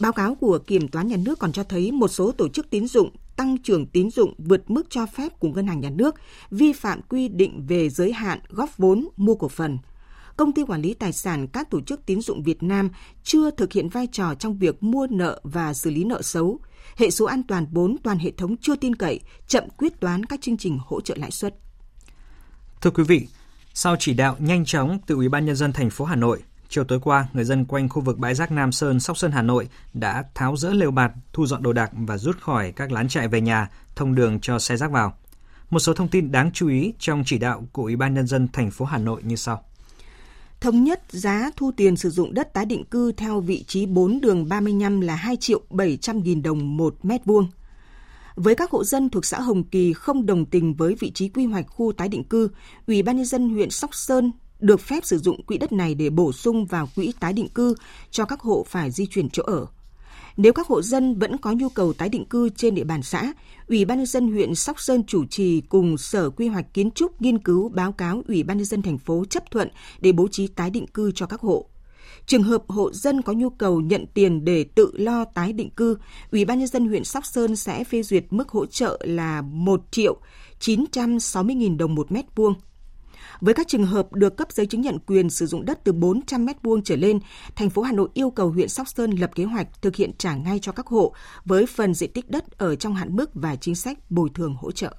Báo 0.00 0.12
cáo 0.12 0.34
của 0.34 0.58
Kiểm 0.58 0.88
toán 0.88 1.08
nhà 1.08 1.16
nước 1.16 1.38
còn 1.38 1.52
cho 1.52 1.64
thấy 1.64 1.92
một 1.92 2.08
số 2.08 2.32
tổ 2.32 2.48
chức 2.48 2.70
tín 2.70 2.86
dụng 2.86 3.10
tăng 3.36 3.58
trưởng 3.58 3.86
tín 3.86 4.10
dụng 4.10 4.34
vượt 4.38 4.70
mức 4.70 4.86
cho 4.90 5.06
phép 5.06 5.40
của 5.40 5.48
ngân 5.48 5.66
hàng 5.66 5.80
nhà 5.80 5.90
nước, 5.90 6.14
vi 6.50 6.72
phạm 6.72 7.02
quy 7.02 7.28
định 7.28 7.66
về 7.66 7.88
giới 7.88 8.12
hạn 8.12 8.38
góp 8.48 8.78
vốn 8.78 9.08
mua 9.16 9.34
cổ 9.34 9.48
phần. 9.48 9.78
Công 10.36 10.52
ty 10.52 10.62
quản 10.62 10.82
lý 10.82 10.94
tài 10.94 11.12
sản 11.12 11.46
các 11.46 11.70
tổ 11.70 11.80
chức 11.80 12.06
tín 12.06 12.20
dụng 12.20 12.42
Việt 12.42 12.62
Nam 12.62 12.90
chưa 13.22 13.50
thực 13.50 13.72
hiện 13.72 13.88
vai 13.88 14.06
trò 14.12 14.34
trong 14.34 14.58
việc 14.58 14.82
mua 14.82 15.06
nợ 15.10 15.40
và 15.42 15.74
xử 15.74 15.90
lý 15.90 16.04
nợ 16.04 16.22
xấu. 16.22 16.58
Hệ 16.96 17.10
số 17.10 17.24
an 17.24 17.42
toàn 17.42 17.66
vốn 17.72 17.96
toàn 18.02 18.18
hệ 18.18 18.30
thống 18.30 18.56
chưa 18.56 18.76
tin 18.76 18.96
cậy, 18.96 19.20
chậm 19.46 19.64
quyết 19.76 20.00
toán 20.00 20.26
các 20.26 20.40
chương 20.40 20.56
trình 20.56 20.78
hỗ 20.80 21.00
trợ 21.00 21.14
lãi 21.18 21.30
suất. 21.30 21.54
Thưa 22.80 22.90
quý 22.90 23.04
vị, 23.04 23.26
sau 23.74 23.96
chỉ 23.98 24.14
đạo 24.14 24.36
nhanh 24.38 24.64
chóng 24.64 24.98
từ 25.06 25.14
Ủy 25.14 25.28
ban 25.28 25.46
nhân 25.46 25.56
dân 25.56 25.72
thành 25.72 25.90
phố 25.90 26.04
Hà 26.04 26.16
Nội, 26.16 26.42
chiều 26.68 26.84
tối 26.84 27.00
qua, 27.02 27.28
người 27.32 27.44
dân 27.44 27.64
quanh 27.64 27.88
khu 27.88 28.02
vực 28.02 28.18
bãi 28.18 28.34
rác 28.34 28.52
Nam 28.52 28.72
Sơn, 28.72 29.00
Sóc 29.00 29.18
Sơn, 29.18 29.32
Hà 29.32 29.42
Nội 29.42 29.68
đã 29.94 30.24
tháo 30.34 30.56
rỡ 30.56 30.70
lều 30.72 30.90
bạt, 30.90 31.12
thu 31.32 31.46
dọn 31.46 31.62
đồ 31.62 31.72
đạc 31.72 31.90
và 31.92 32.18
rút 32.18 32.40
khỏi 32.40 32.72
các 32.72 32.92
lán 32.92 33.08
trại 33.08 33.28
về 33.28 33.40
nhà, 33.40 33.68
thông 33.96 34.14
đường 34.14 34.40
cho 34.40 34.58
xe 34.58 34.76
rác 34.76 34.90
vào. 34.90 35.14
Một 35.70 35.78
số 35.78 35.94
thông 35.94 36.08
tin 36.08 36.32
đáng 36.32 36.50
chú 36.52 36.68
ý 36.68 36.92
trong 36.98 37.22
chỉ 37.26 37.38
đạo 37.38 37.64
của 37.72 37.82
Ủy 37.82 37.96
ban 37.96 38.14
nhân 38.14 38.26
dân 38.26 38.48
thành 38.52 38.70
phố 38.70 38.84
Hà 38.84 38.98
Nội 38.98 39.22
như 39.24 39.36
sau. 39.36 39.64
Thống 40.60 40.84
nhất 40.84 41.02
giá 41.10 41.50
thu 41.56 41.72
tiền 41.76 41.96
sử 41.96 42.10
dụng 42.10 42.34
đất 42.34 42.52
tái 42.52 42.64
định 42.64 42.84
cư 42.84 43.12
theo 43.12 43.40
vị 43.40 43.64
trí 43.66 43.86
4 43.86 44.20
đường 44.20 44.48
35 44.48 45.00
là 45.00 45.16
2 45.16 45.36
triệu 45.36 45.60
700 45.70 46.22
nghìn 46.22 46.42
đồng 46.42 46.76
một 46.76 46.94
mét 47.02 47.24
vuông. 47.24 47.48
Với 48.42 48.54
các 48.54 48.70
hộ 48.70 48.84
dân 48.84 49.10
thuộc 49.10 49.24
xã 49.24 49.40
Hồng 49.40 49.64
Kỳ 49.64 49.92
không 49.92 50.26
đồng 50.26 50.46
tình 50.46 50.74
với 50.74 50.94
vị 50.94 51.10
trí 51.10 51.28
quy 51.28 51.44
hoạch 51.44 51.66
khu 51.68 51.92
tái 51.92 52.08
định 52.08 52.24
cư, 52.24 52.48
Ủy 52.86 53.02
ban 53.02 53.16
nhân 53.16 53.24
dân 53.24 53.48
huyện 53.50 53.70
Sóc 53.70 53.94
Sơn 53.94 54.32
được 54.60 54.80
phép 54.80 55.04
sử 55.04 55.18
dụng 55.18 55.42
quỹ 55.42 55.58
đất 55.58 55.72
này 55.72 55.94
để 55.94 56.10
bổ 56.10 56.32
sung 56.32 56.66
vào 56.66 56.88
quỹ 56.96 57.12
tái 57.20 57.32
định 57.32 57.48
cư 57.48 57.74
cho 58.10 58.24
các 58.24 58.40
hộ 58.40 58.66
phải 58.68 58.90
di 58.90 59.06
chuyển 59.06 59.30
chỗ 59.30 59.42
ở. 59.42 59.66
Nếu 60.36 60.52
các 60.52 60.66
hộ 60.66 60.82
dân 60.82 61.18
vẫn 61.18 61.38
có 61.38 61.52
nhu 61.52 61.68
cầu 61.68 61.92
tái 61.92 62.08
định 62.08 62.24
cư 62.24 62.48
trên 62.48 62.74
địa 62.74 62.84
bàn 62.84 63.02
xã, 63.02 63.32
Ủy 63.68 63.84
ban 63.84 63.98
nhân 63.98 64.06
dân 64.06 64.32
huyện 64.32 64.54
Sóc 64.54 64.80
Sơn 64.80 65.04
chủ 65.06 65.26
trì 65.26 65.60
cùng 65.60 65.98
Sở 65.98 66.30
Quy 66.30 66.48
hoạch 66.48 66.74
Kiến 66.74 66.90
trúc 66.90 67.22
nghiên 67.22 67.38
cứu 67.38 67.68
báo 67.68 67.92
cáo 67.92 68.22
Ủy 68.28 68.42
ban 68.42 68.56
nhân 68.56 68.66
dân 68.66 68.82
thành 68.82 68.98
phố 68.98 69.24
chấp 69.30 69.50
thuận 69.50 69.68
để 70.00 70.12
bố 70.12 70.28
trí 70.28 70.46
tái 70.46 70.70
định 70.70 70.86
cư 70.86 71.12
cho 71.14 71.26
các 71.26 71.40
hộ. 71.40 71.66
Trường 72.30 72.42
hợp 72.42 72.62
hộ 72.68 72.92
dân 72.92 73.22
có 73.22 73.32
nhu 73.32 73.50
cầu 73.50 73.80
nhận 73.80 74.06
tiền 74.14 74.44
để 74.44 74.64
tự 74.64 74.92
lo 74.94 75.24
tái 75.24 75.52
định 75.52 75.70
cư, 75.70 75.96
Ủy 76.32 76.44
ban 76.44 76.58
nhân 76.58 76.68
dân 76.68 76.88
huyện 76.88 77.04
Sóc 77.04 77.26
Sơn 77.26 77.56
sẽ 77.56 77.84
phê 77.84 78.02
duyệt 78.02 78.24
mức 78.30 78.48
hỗ 78.48 78.66
trợ 78.66 79.00
là 79.04 79.42
1 79.42 79.82
triệu 79.90 80.16
960 80.58 81.56
000 81.66 81.76
đồng 81.76 81.94
một 81.94 82.12
mét 82.12 82.24
vuông 82.36 82.54
với 83.40 83.54
các 83.54 83.68
trường 83.68 83.84
hợp 83.84 84.12
được 84.12 84.36
cấp 84.36 84.52
giấy 84.52 84.66
chứng 84.66 84.80
nhận 84.80 84.98
quyền 84.98 85.30
sử 85.30 85.46
dụng 85.46 85.64
đất 85.64 85.84
từ 85.84 85.92
400 85.92 86.46
m2 86.46 86.80
trở 86.84 86.96
lên, 86.96 87.18
thành 87.56 87.70
phố 87.70 87.82
Hà 87.82 87.92
Nội 87.92 88.08
yêu 88.14 88.30
cầu 88.30 88.50
huyện 88.50 88.68
Sóc 88.68 88.88
Sơn 88.88 89.10
lập 89.10 89.30
kế 89.34 89.44
hoạch 89.44 89.82
thực 89.82 89.96
hiện 89.96 90.10
trả 90.18 90.34
ngay 90.34 90.58
cho 90.62 90.72
các 90.72 90.86
hộ 90.86 91.14
với 91.44 91.66
phần 91.66 91.94
diện 91.94 92.12
tích 92.12 92.30
đất 92.30 92.58
ở 92.58 92.76
trong 92.76 92.94
hạn 92.94 93.16
mức 93.16 93.30
và 93.34 93.56
chính 93.56 93.74
sách 93.74 94.10
bồi 94.10 94.28
thường 94.34 94.56
hỗ 94.60 94.72
trợ. 94.72 94.94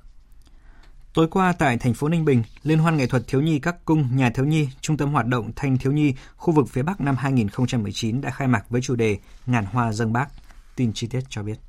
Tối 1.13 1.27
qua 1.27 1.53
tại 1.53 1.77
thành 1.77 1.93
phố 1.93 2.09
Ninh 2.09 2.25
Bình, 2.25 2.43
Liên 2.63 2.79
hoan 2.79 2.97
nghệ 2.97 3.07
thuật 3.07 3.23
thiếu 3.27 3.41
nhi 3.41 3.59
các 3.59 3.85
cung 3.85 4.15
nhà 4.15 4.29
thiếu 4.29 4.45
nhi, 4.45 4.69
trung 4.81 4.97
tâm 4.97 5.11
hoạt 5.11 5.25
động 5.25 5.51
thanh 5.55 5.77
thiếu 5.77 5.91
nhi 5.91 6.13
khu 6.35 6.53
vực 6.53 6.69
phía 6.69 6.83
Bắc 6.83 7.01
năm 7.01 7.15
2019 7.15 8.21
đã 8.21 8.29
khai 8.29 8.47
mạc 8.47 8.69
với 8.69 8.81
chủ 8.81 8.95
đề 8.95 9.17
Ngàn 9.45 9.65
hoa 9.65 9.93
dâng 9.93 10.13
bác. 10.13 10.27
Tin 10.75 10.93
chi 10.93 11.07
tiết 11.07 11.21
cho 11.29 11.43
biết. 11.43 11.59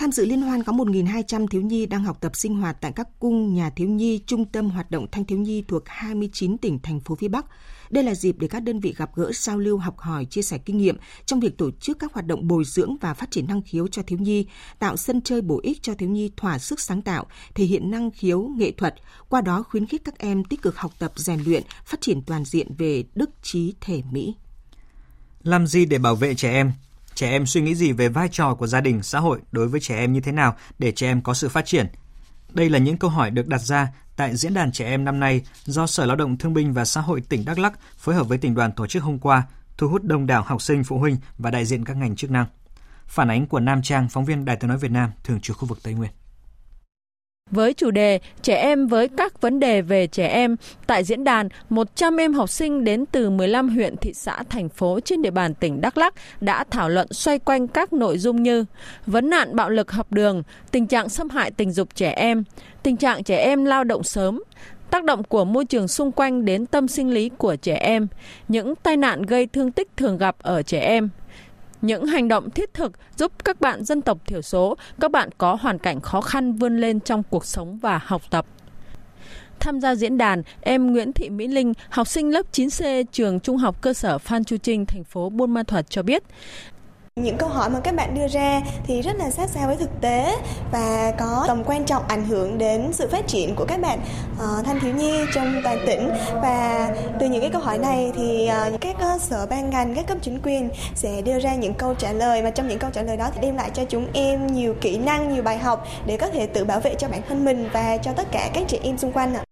Tham 0.00 0.12
dự 0.12 0.24
liên 0.24 0.42
hoan 0.42 0.62
có 0.62 0.72
1.200 0.72 1.46
thiếu 1.46 1.62
nhi 1.62 1.86
đang 1.86 2.04
học 2.04 2.20
tập 2.20 2.36
sinh 2.36 2.56
hoạt 2.56 2.76
tại 2.80 2.92
các 2.92 3.08
cung 3.18 3.54
nhà 3.54 3.70
thiếu 3.70 3.88
nhi, 3.88 4.20
trung 4.26 4.44
tâm 4.44 4.70
hoạt 4.70 4.90
động 4.90 5.06
thanh 5.12 5.24
thiếu 5.24 5.38
nhi 5.38 5.64
thuộc 5.68 5.82
29 5.86 6.58
tỉnh, 6.58 6.78
thành 6.78 7.00
phố 7.00 7.14
phía 7.14 7.28
Bắc. 7.28 7.46
Đây 7.90 8.04
là 8.04 8.14
dịp 8.14 8.36
để 8.38 8.48
các 8.48 8.60
đơn 8.60 8.80
vị 8.80 8.94
gặp 8.96 9.10
gỡ, 9.14 9.30
giao 9.32 9.58
lưu, 9.58 9.78
học 9.78 9.98
hỏi, 9.98 10.24
chia 10.24 10.42
sẻ 10.42 10.58
kinh 10.58 10.78
nghiệm 10.78 10.96
trong 11.26 11.40
việc 11.40 11.58
tổ 11.58 11.70
chức 11.70 11.98
các 11.98 12.12
hoạt 12.12 12.26
động 12.26 12.48
bồi 12.48 12.64
dưỡng 12.64 12.96
và 13.00 13.14
phát 13.14 13.30
triển 13.30 13.46
năng 13.48 13.62
khiếu 13.62 13.88
cho 13.88 14.02
thiếu 14.02 14.18
nhi, 14.18 14.46
tạo 14.78 14.96
sân 14.96 15.20
chơi 15.20 15.40
bổ 15.40 15.60
ích 15.62 15.82
cho 15.82 15.94
thiếu 15.94 16.08
nhi 16.08 16.30
thỏa 16.36 16.58
sức 16.58 16.80
sáng 16.80 17.02
tạo, 17.02 17.26
thể 17.54 17.64
hiện 17.64 17.90
năng 17.90 18.10
khiếu 18.10 18.42
nghệ 18.56 18.70
thuật, 18.70 18.94
qua 19.28 19.40
đó 19.40 19.62
khuyến 19.62 19.86
khích 19.86 20.04
các 20.04 20.18
em 20.18 20.44
tích 20.44 20.62
cực 20.62 20.76
học 20.76 20.92
tập, 20.98 21.12
rèn 21.16 21.40
luyện, 21.46 21.62
phát 21.84 22.00
triển 22.00 22.22
toàn 22.22 22.44
diện 22.44 22.74
về 22.78 23.04
đức 23.14 23.30
trí 23.42 23.74
thể 23.80 24.02
mỹ. 24.10 24.34
Làm 25.42 25.66
gì 25.66 25.84
để 25.84 25.98
bảo 25.98 26.16
vệ 26.16 26.34
trẻ 26.34 26.52
em? 26.52 26.72
Trẻ 27.14 27.30
em 27.30 27.46
suy 27.46 27.60
nghĩ 27.60 27.74
gì 27.74 27.92
về 27.92 28.08
vai 28.08 28.28
trò 28.32 28.54
của 28.54 28.66
gia 28.66 28.80
đình, 28.80 29.02
xã 29.02 29.20
hội 29.20 29.40
đối 29.52 29.68
với 29.68 29.80
trẻ 29.80 29.96
em 29.96 30.12
như 30.12 30.20
thế 30.20 30.32
nào 30.32 30.56
để 30.78 30.92
trẻ 30.92 31.06
em 31.06 31.22
có 31.22 31.34
sự 31.34 31.48
phát 31.48 31.66
triển? 31.66 31.86
Đây 32.52 32.70
là 32.70 32.78
những 32.78 32.96
câu 32.96 33.10
hỏi 33.10 33.30
được 33.30 33.46
đặt 33.46 33.60
ra 33.60 33.88
tại 34.16 34.36
Diễn 34.36 34.54
đàn 34.54 34.72
Trẻ 34.72 34.86
Em 34.86 35.04
năm 35.04 35.20
nay 35.20 35.42
do 35.64 35.86
Sở 35.86 36.06
Lao 36.06 36.16
động 36.16 36.38
Thương 36.38 36.54
binh 36.54 36.72
và 36.72 36.84
Xã 36.84 37.00
hội 37.00 37.20
tỉnh 37.20 37.44
Đắk 37.44 37.58
Lắk 37.58 37.78
phối 37.98 38.14
hợp 38.14 38.28
với 38.28 38.38
tỉnh 38.38 38.54
đoàn 38.54 38.72
tổ 38.72 38.86
chức 38.86 39.02
hôm 39.02 39.18
qua, 39.18 39.42
thu 39.76 39.88
hút 39.88 40.04
đông 40.04 40.26
đảo 40.26 40.42
học 40.42 40.62
sinh, 40.62 40.84
phụ 40.84 40.98
huynh 40.98 41.16
và 41.38 41.50
đại 41.50 41.64
diện 41.64 41.84
các 41.84 41.96
ngành 41.96 42.16
chức 42.16 42.30
năng. 42.30 42.46
Phản 43.06 43.30
ánh 43.30 43.46
của 43.46 43.60
Nam 43.60 43.82
Trang, 43.82 44.08
phóng 44.08 44.24
viên 44.24 44.44
Đài 44.44 44.56
tiếng 44.56 44.68
nói 44.68 44.78
Việt 44.78 44.90
Nam, 44.90 45.10
thường 45.24 45.40
trú 45.40 45.54
khu 45.54 45.66
vực 45.66 45.78
Tây 45.82 45.94
Nguyên. 45.94 46.10
Với 47.50 47.74
chủ 47.74 47.90
đề 47.90 48.20
Trẻ 48.42 48.56
em 48.56 48.86
với 48.86 49.08
các 49.08 49.40
vấn 49.40 49.60
đề 49.60 49.82
về 49.82 50.06
trẻ 50.06 50.26
em, 50.26 50.56
tại 50.86 51.04
diễn 51.04 51.24
đàn, 51.24 51.48
100 51.68 52.16
em 52.16 52.34
học 52.34 52.50
sinh 52.50 52.84
đến 52.84 53.06
từ 53.06 53.30
15 53.30 53.68
huyện, 53.68 53.96
thị 53.96 54.14
xã, 54.14 54.42
thành 54.48 54.68
phố 54.68 55.00
trên 55.00 55.22
địa 55.22 55.30
bàn 55.30 55.54
tỉnh 55.54 55.80
Đắk 55.80 55.98
Lắk 55.98 56.14
đã 56.40 56.64
thảo 56.70 56.88
luận 56.88 57.12
xoay 57.12 57.38
quanh 57.38 57.68
các 57.68 57.92
nội 57.92 58.18
dung 58.18 58.42
như 58.42 58.64
vấn 59.06 59.30
nạn 59.30 59.56
bạo 59.56 59.70
lực 59.70 59.92
học 59.92 60.12
đường, 60.12 60.42
tình 60.70 60.86
trạng 60.86 61.08
xâm 61.08 61.30
hại 61.30 61.50
tình 61.50 61.72
dục 61.72 61.88
trẻ 61.94 62.10
em, 62.10 62.44
tình 62.82 62.96
trạng 62.96 63.22
trẻ 63.22 63.36
em 63.36 63.64
lao 63.64 63.84
động 63.84 64.02
sớm, 64.02 64.42
tác 64.90 65.04
động 65.04 65.22
của 65.22 65.44
môi 65.44 65.64
trường 65.64 65.88
xung 65.88 66.12
quanh 66.12 66.44
đến 66.44 66.66
tâm 66.66 66.88
sinh 66.88 67.10
lý 67.10 67.28
của 67.28 67.56
trẻ 67.56 67.74
em, 67.74 68.08
những 68.48 68.74
tai 68.82 68.96
nạn 68.96 69.22
gây 69.22 69.46
thương 69.46 69.72
tích 69.72 69.88
thường 69.96 70.18
gặp 70.18 70.36
ở 70.42 70.62
trẻ 70.62 70.80
em, 70.80 71.08
những 71.82 72.06
hành 72.06 72.28
động 72.28 72.50
thiết 72.50 72.74
thực 72.74 72.92
giúp 73.16 73.32
các 73.44 73.60
bạn 73.60 73.84
dân 73.84 74.02
tộc 74.02 74.18
thiểu 74.26 74.42
số, 74.42 74.76
các 75.00 75.10
bạn 75.10 75.28
có 75.38 75.58
hoàn 75.60 75.78
cảnh 75.78 76.00
khó 76.00 76.20
khăn 76.20 76.52
vươn 76.52 76.78
lên 76.78 77.00
trong 77.00 77.22
cuộc 77.30 77.44
sống 77.44 77.78
và 77.78 78.00
học 78.04 78.22
tập. 78.30 78.46
Tham 79.60 79.80
gia 79.80 79.94
diễn 79.94 80.18
đàn, 80.18 80.42
em 80.60 80.92
Nguyễn 80.92 81.12
Thị 81.12 81.30
Mỹ 81.30 81.46
Linh, 81.46 81.72
học 81.90 82.08
sinh 82.08 82.30
lớp 82.30 82.46
9C 82.52 83.04
trường 83.12 83.40
Trung 83.40 83.56
học 83.56 83.82
cơ 83.82 83.92
sở 83.92 84.18
Phan 84.18 84.44
Chu 84.44 84.56
Trinh, 84.56 84.86
thành 84.86 85.04
phố 85.04 85.30
Buôn 85.30 85.54
Ma 85.54 85.62
Thuột 85.62 85.84
cho 85.90 86.02
biết, 86.02 86.22
những 87.16 87.38
câu 87.38 87.48
hỏi 87.48 87.70
mà 87.70 87.80
các 87.80 87.94
bạn 87.94 88.14
đưa 88.14 88.28
ra 88.28 88.60
thì 88.84 89.02
rất 89.02 89.16
là 89.16 89.30
sát 89.30 89.50
sao 89.50 89.66
với 89.66 89.76
thực 89.76 90.00
tế 90.00 90.36
và 90.72 91.12
có 91.18 91.44
tầm 91.46 91.64
quan 91.64 91.84
trọng 91.84 92.02
ảnh 92.08 92.24
hưởng 92.24 92.58
đến 92.58 92.92
sự 92.92 93.08
phát 93.08 93.26
triển 93.26 93.54
của 93.54 93.64
các 93.64 93.80
bạn 93.80 93.98
uh, 94.32 94.64
thanh 94.64 94.80
thiếu 94.80 94.94
nhi 94.94 95.18
trong 95.34 95.60
toàn 95.64 95.78
tỉnh 95.86 96.10
và 96.42 96.88
từ 97.20 97.28
những 97.28 97.40
cái 97.40 97.50
câu 97.50 97.62
hỏi 97.62 97.78
này 97.78 98.12
thì 98.16 98.50
uh, 98.74 98.80
các 98.80 98.96
uh, 99.14 99.20
sở 99.20 99.46
ban 99.46 99.70
ngành 99.70 99.94
các 99.94 100.06
cấp 100.06 100.18
chính 100.22 100.38
quyền 100.42 100.68
sẽ 100.94 101.22
đưa 101.22 101.38
ra 101.38 101.54
những 101.54 101.74
câu 101.74 101.94
trả 101.94 102.12
lời 102.12 102.42
và 102.42 102.50
trong 102.50 102.68
những 102.68 102.78
câu 102.78 102.90
trả 102.90 103.02
lời 103.02 103.16
đó 103.16 103.30
thì 103.34 103.40
đem 103.40 103.56
lại 103.56 103.70
cho 103.74 103.84
chúng 103.84 104.06
em 104.12 104.46
nhiều 104.46 104.74
kỹ 104.80 104.98
năng 104.98 105.34
nhiều 105.34 105.42
bài 105.42 105.58
học 105.58 105.86
để 106.06 106.16
có 106.16 106.28
thể 106.28 106.46
tự 106.46 106.64
bảo 106.64 106.80
vệ 106.80 106.94
cho 106.94 107.08
bản 107.08 107.20
thân 107.28 107.44
mình 107.44 107.68
và 107.72 107.96
cho 107.96 108.12
tất 108.12 108.26
cả 108.32 108.50
các 108.54 108.64
trẻ 108.68 108.78
em 108.82 108.98
xung 108.98 109.12
quanh 109.12 109.34
ạ. 109.34 109.44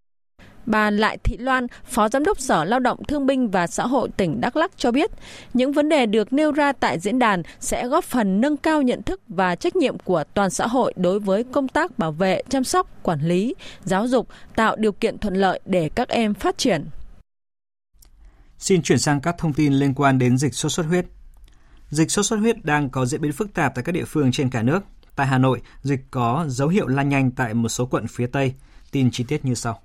Bà 0.68 0.90
Lại 0.90 1.18
Thị 1.24 1.36
Loan, 1.36 1.66
Phó 1.84 2.08
Giám 2.08 2.24
đốc 2.24 2.40
Sở 2.40 2.64
Lao 2.64 2.80
động 2.80 3.04
Thương 3.04 3.26
binh 3.26 3.50
và 3.50 3.66
Xã 3.66 3.86
hội 3.86 4.08
tỉnh 4.16 4.40
Đắk 4.40 4.56
Lắk 4.56 4.70
cho 4.76 4.90
biết, 4.90 5.10
những 5.54 5.72
vấn 5.72 5.88
đề 5.88 6.06
được 6.06 6.32
nêu 6.32 6.52
ra 6.52 6.72
tại 6.72 6.98
diễn 6.98 7.18
đàn 7.18 7.42
sẽ 7.60 7.88
góp 7.88 8.04
phần 8.04 8.40
nâng 8.40 8.56
cao 8.56 8.82
nhận 8.82 9.02
thức 9.02 9.20
và 9.28 9.54
trách 9.54 9.76
nhiệm 9.76 9.98
của 9.98 10.24
toàn 10.34 10.50
xã 10.50 10.66
hội 10.66 10.94
đối 10.96 11.20
với 11.20 11.44
công 11.44 11.68
tác 11.68 11.98
bảo 11.98 12.12
vệ, 12.12 12.42
chăm 12.48 12.64
sóc, 12.64 13.02
quản 13.02 13.20
lý, 13.20 13.54
giáo 13.84 14.08
dục, 14.08 14.28
tạo 14.56 14.76
điều 14.76 14.92
kiện 14.92 15.18
thuận 15.18 15.34
lợi 15.34 15.60
để 15.64 15.90
các 15.94 16.08
em 16.08 16.34
phát 16.34 16.58
triển. 16.58 16.86
Xin 18.58 18.82
chuyển 18.82 18.98
sang 18.98 19.20
các 19.20 19.34
thông 19.38 19.52
tin 19.52 19.72
liên 19.72 19.94
quan 19.94 20.18
đến 20.18 20.38
dịch 20.38 20.54
sốt 20.54 20.72
xuất 20.72 20.86
huyết. 20.86 21.06
Dịch 21.90 22.10
sốt 22.10 22.26
xuất 22.26 22.36
huyết 22.36 22.64
đang 22.64 22.90
có 22.90 23.06
diễn 23.06 23.20
biến 23.20 23.32
phức 23.32 23.54
tạp 23.54 23.74
tại 23.74 23.84
các 23.84 23.92
địa 23.92 24.04
phương 24.04 24.32
trên 24.32 24.50
cả 24.50 24.62
nước. 24.62 24.80
Tại 25.16 25.26
Hà 25.26 25.38
Nội, 25.38 25.60
dịch 25.82 26.00
có 26.10 26.44
dấu 26.48 26.68
hiệu 26.68 26.86
lan 26.86 27.08
nhanh 27.08 27.30
tại 27.30 27.54
một 27.54 27.68
số 27.68 27.86
quận 27.86 28.06
phía 28.06 28.26
Tây. 28.26 28.54
Tin 28.90 29.10
chi 29.10 29.24
tiết 29.28 29.44
như 29.44 29.54
sau. 29.54 29.80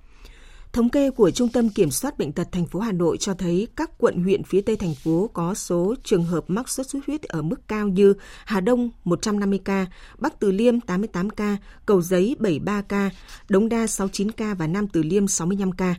Thống 0.74 0.88
kê 0.88 1.10
của 1.10 1.30
Trung 1.30 1.48
tâm 1.48 1.68
Kiểm 1.68 1.90
soát 1.90 2.18
Bệnh 2.18 2.32
tật 2.32 2.48
thành 2.52 2.66
phố 2.66 2.80
Hà 2.80 2.92
Nội 2.92 3.16
cho 3.16 3.34
thấy 3.34 3.68
các 3.76 3.90
quận 3.98 4.22
huyện 4.22 4.42
phía 4.42 4.60
Tây 4.60 4.76
thành 4.76 4.94
phố 4.94 5.30
có 5.32 5.54
số 5.54 5.94
trường 6.04 6.24
hợp 6.24 6.44
mắc 6.48 6.68
sốt 6.68 6.86
xuất 6.86 6.98
huyết 7.06 7.22
ở 7.22 7.42
mức 7.42 7.68
cao 7.68 7.88
như 7.88 8.14
Hà 8.44 8.60
Đông 8.60 8.90
150 9.04 9.60
ca, 9.64 9.86
Bắc 10.18 10.40
Từ 10.40 10.50
Liêm 10.50 10.80
88 10.80 11.30
ca, 11.30 11.56
Cầu 11.86 12.02
Giấy 12.02 12.36
73 12.38 12.82
ca, 12.82 13.10
Đống 13.48 13.68
Đa 13.68 13.86
69 13.86 14.30
ca 14.30 14.54
và 14.54 14.66
Nam 14.66 14.88
Từ 14.88 15.02
Liêm 15.02 15.28
65 15.28 15.72
ca. 15.72 15.94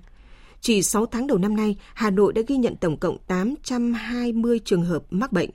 Chỉ 0.62 0.82
6 0.82 1.06
tháng 1.06 1.28
đầu 1.28 1.38
năm 1.38 1.56
nay, 1.56 1.76
Hà 1.94 2.10
Nội 2.10 2.34
đã 2.34 2.42
ghi 2.48 2.58
nhận 2.58 2.76
tổng 2.76 2.98
cộng 2.98 3.18
820 3.28 4.60
trường 4.66 4.86
hợp 4.86 5.04
mắc 5.10 5.32
bệnh. 5.32 5.50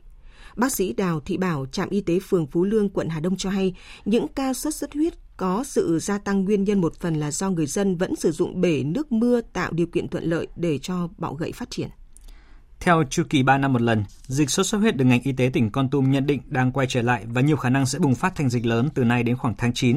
Bác 0.57 0.73
sĩ 0.73 0.93
Đào 0.93 1.21
Thị 1.21 1.37
Bảo, 1.37 1.67
trạm 1.73 1.89
y 1.89 2.01
tế 2.01 2.19
phường 2.19 2.47
Phú 2.47 2.65
Lương, 2.65 2.89
quận 2.89 3.09
Hà 3.09 3.21
Đông 3.21 3.37
cho 3.37 3.51
hay, 3.51 3.75
những 4.05 4.29
ca 4.29 4.55
sốt 4.55 4.75
xuất 4.75 4.95
huyết 4.95 5.15
có 5.41 5.65
sự 5.65 5.99
gia 5.99 6.19
tăng 6.19 6.45
nguyên 6.45 6.65
nhân 6.65 6.81
một 6.81 7.01
phần 7.01 7.15
là 7.15 7.31
do 7.31 7.51
người 7.51 7.67
dân 7.67 7.97
vẫn 7.97 8.17
sử 8.17 8.33
dụng 8.33 8.61
bể 8.61 8.83
nước 8.83 9.13
mưa 9.13 9.41
tạo 9.41 9.73
điều 9.73 9.87
kiện 9.87 10.09
thuận 10.09 10.25
lợi 10.25 10.47
để 10.57 10.79
cho 10.79 11.09
bọ 11.19 11.35
gậy 11.35 11.53
phát 11.53 11.71
triển. 11.71 11.89
Theo 12.81 13.05
chu 13.11 13.23
kỳ 13.31 13.43
3 13.43 13.59
năm 13.59 13.73
một 13.73 13.83
lần, 13.83 14.05
dịch 14.23 14.51
sốt 14.51 14.67
xuất 14.67 14.79
huyết 14.79 14.97
được 14.97 15.05
ngành 15.05 15.23
y 15.23 15.33
tế 15.33 15.51
tỉnh 15.53 15.71
Con 15.71 15.91
Tum 15.91 16.11
nhận 16.11 16.27
định 16.27 16.41
đang 16.47 16.73
quay 16.73 16.87
trở 16.87 17.03
lại 17.03 17.25
và 17.27 17.41
nhiều 17.41 17.57
khả 17.57 17.71
năng 17.71 17.87
sẽ 17.87 17.99
bùng 17.99 18.15
phát 18.15 18.35
thành 18.35 18.51
dịch 18.51 18.67
lớn 18.67 18.89
từ 18.95 19.05
nay 19.05 19.23
đến 19.23 19.37
khoảng 19.37 19.55
tháng 19.59 19.73
9. 19.73 19.97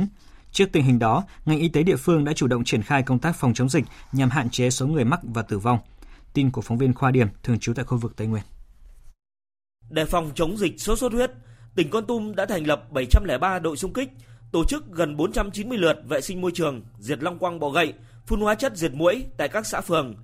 Trước 0.52 0.66
tình 0.72 0.84
hình 0.84 1.00
đó, 1.00 1.24
ngành 1.46 1.60
y 1.60 1.70
tế 1.70 1.84
địa 1.84 1.96
phương 1.96 2.24
đã 2.24 2.34
chủ 2.34 2.48
động 2.48 2.64
triển 2.64 2.84
khai 2.84 3.04
công 3.04 3.20
tác 3.20 3.36
phòng 3.36 3.54
chống 3.54 3.70
dịch 3.70 3.86
nhằm 4.12 4.30
hạn 4.30 4.50
chế 4.50 4.70
số 4.70 4.88
người 4.88 5.06
mắc 5.06 5.20
và 5.24 5.42
tử 5.42 5.60
vong. 5.60 5.80
Tin 6.34 6.52
của 6.52 6.62
phóng 6.62 6.78
viên 6.78 6.94
Khoa 6.94 7.12
Điểm 7.12 7.28
thường 7.44 7.60
trú 7.60 7.74
tại 7.74 7.86
khu 7.86 7.98
vực 7.98 8.16
Tây 8.16 8.28
Nguyên. 8.28 8.44
Để 9.90 10.06
phòng 10.06 10.32
chống 10.36 10.58
dịch 10.58 10.82
sốt 10.82 11.00
xuất 11.00 11.14
huyết, 11.14 11.32
tỉnh 11.76 11.90
Con 11.90 12.06
Tum 12.06 12.36
đã 12.36 12.46
thành 12.46 12.68
lập 12.68 12.92
703 12.92 13.60
đội 13.60 13.78
xung 13.78 13.94
kích, 13.94 14.10
tổ 14.53 14.63
chức 14.63 14.91
gần 14.91 15.17
490 15.17 15.77
lượt 15.77 15.98
vệ 16.07 16.22
sinh 16.22 16.41
môi 16.41 16.51
trường, 16.51 16.81
diệt 17.00 17.24
long 17.24 17.39
quang, 17.39 17.60
bọ 17.60 17.69
gậy, 17.69 17.93
phun 18.25 18.41
hóa 18.41 18.55
chất 18.55 18.77
diệt 18.77 18.93
muỗi 18.93 19.25
tại 19.38 19.50
các 19.50 19.65
xã 19.65 19.81
phường, 19.81 20.15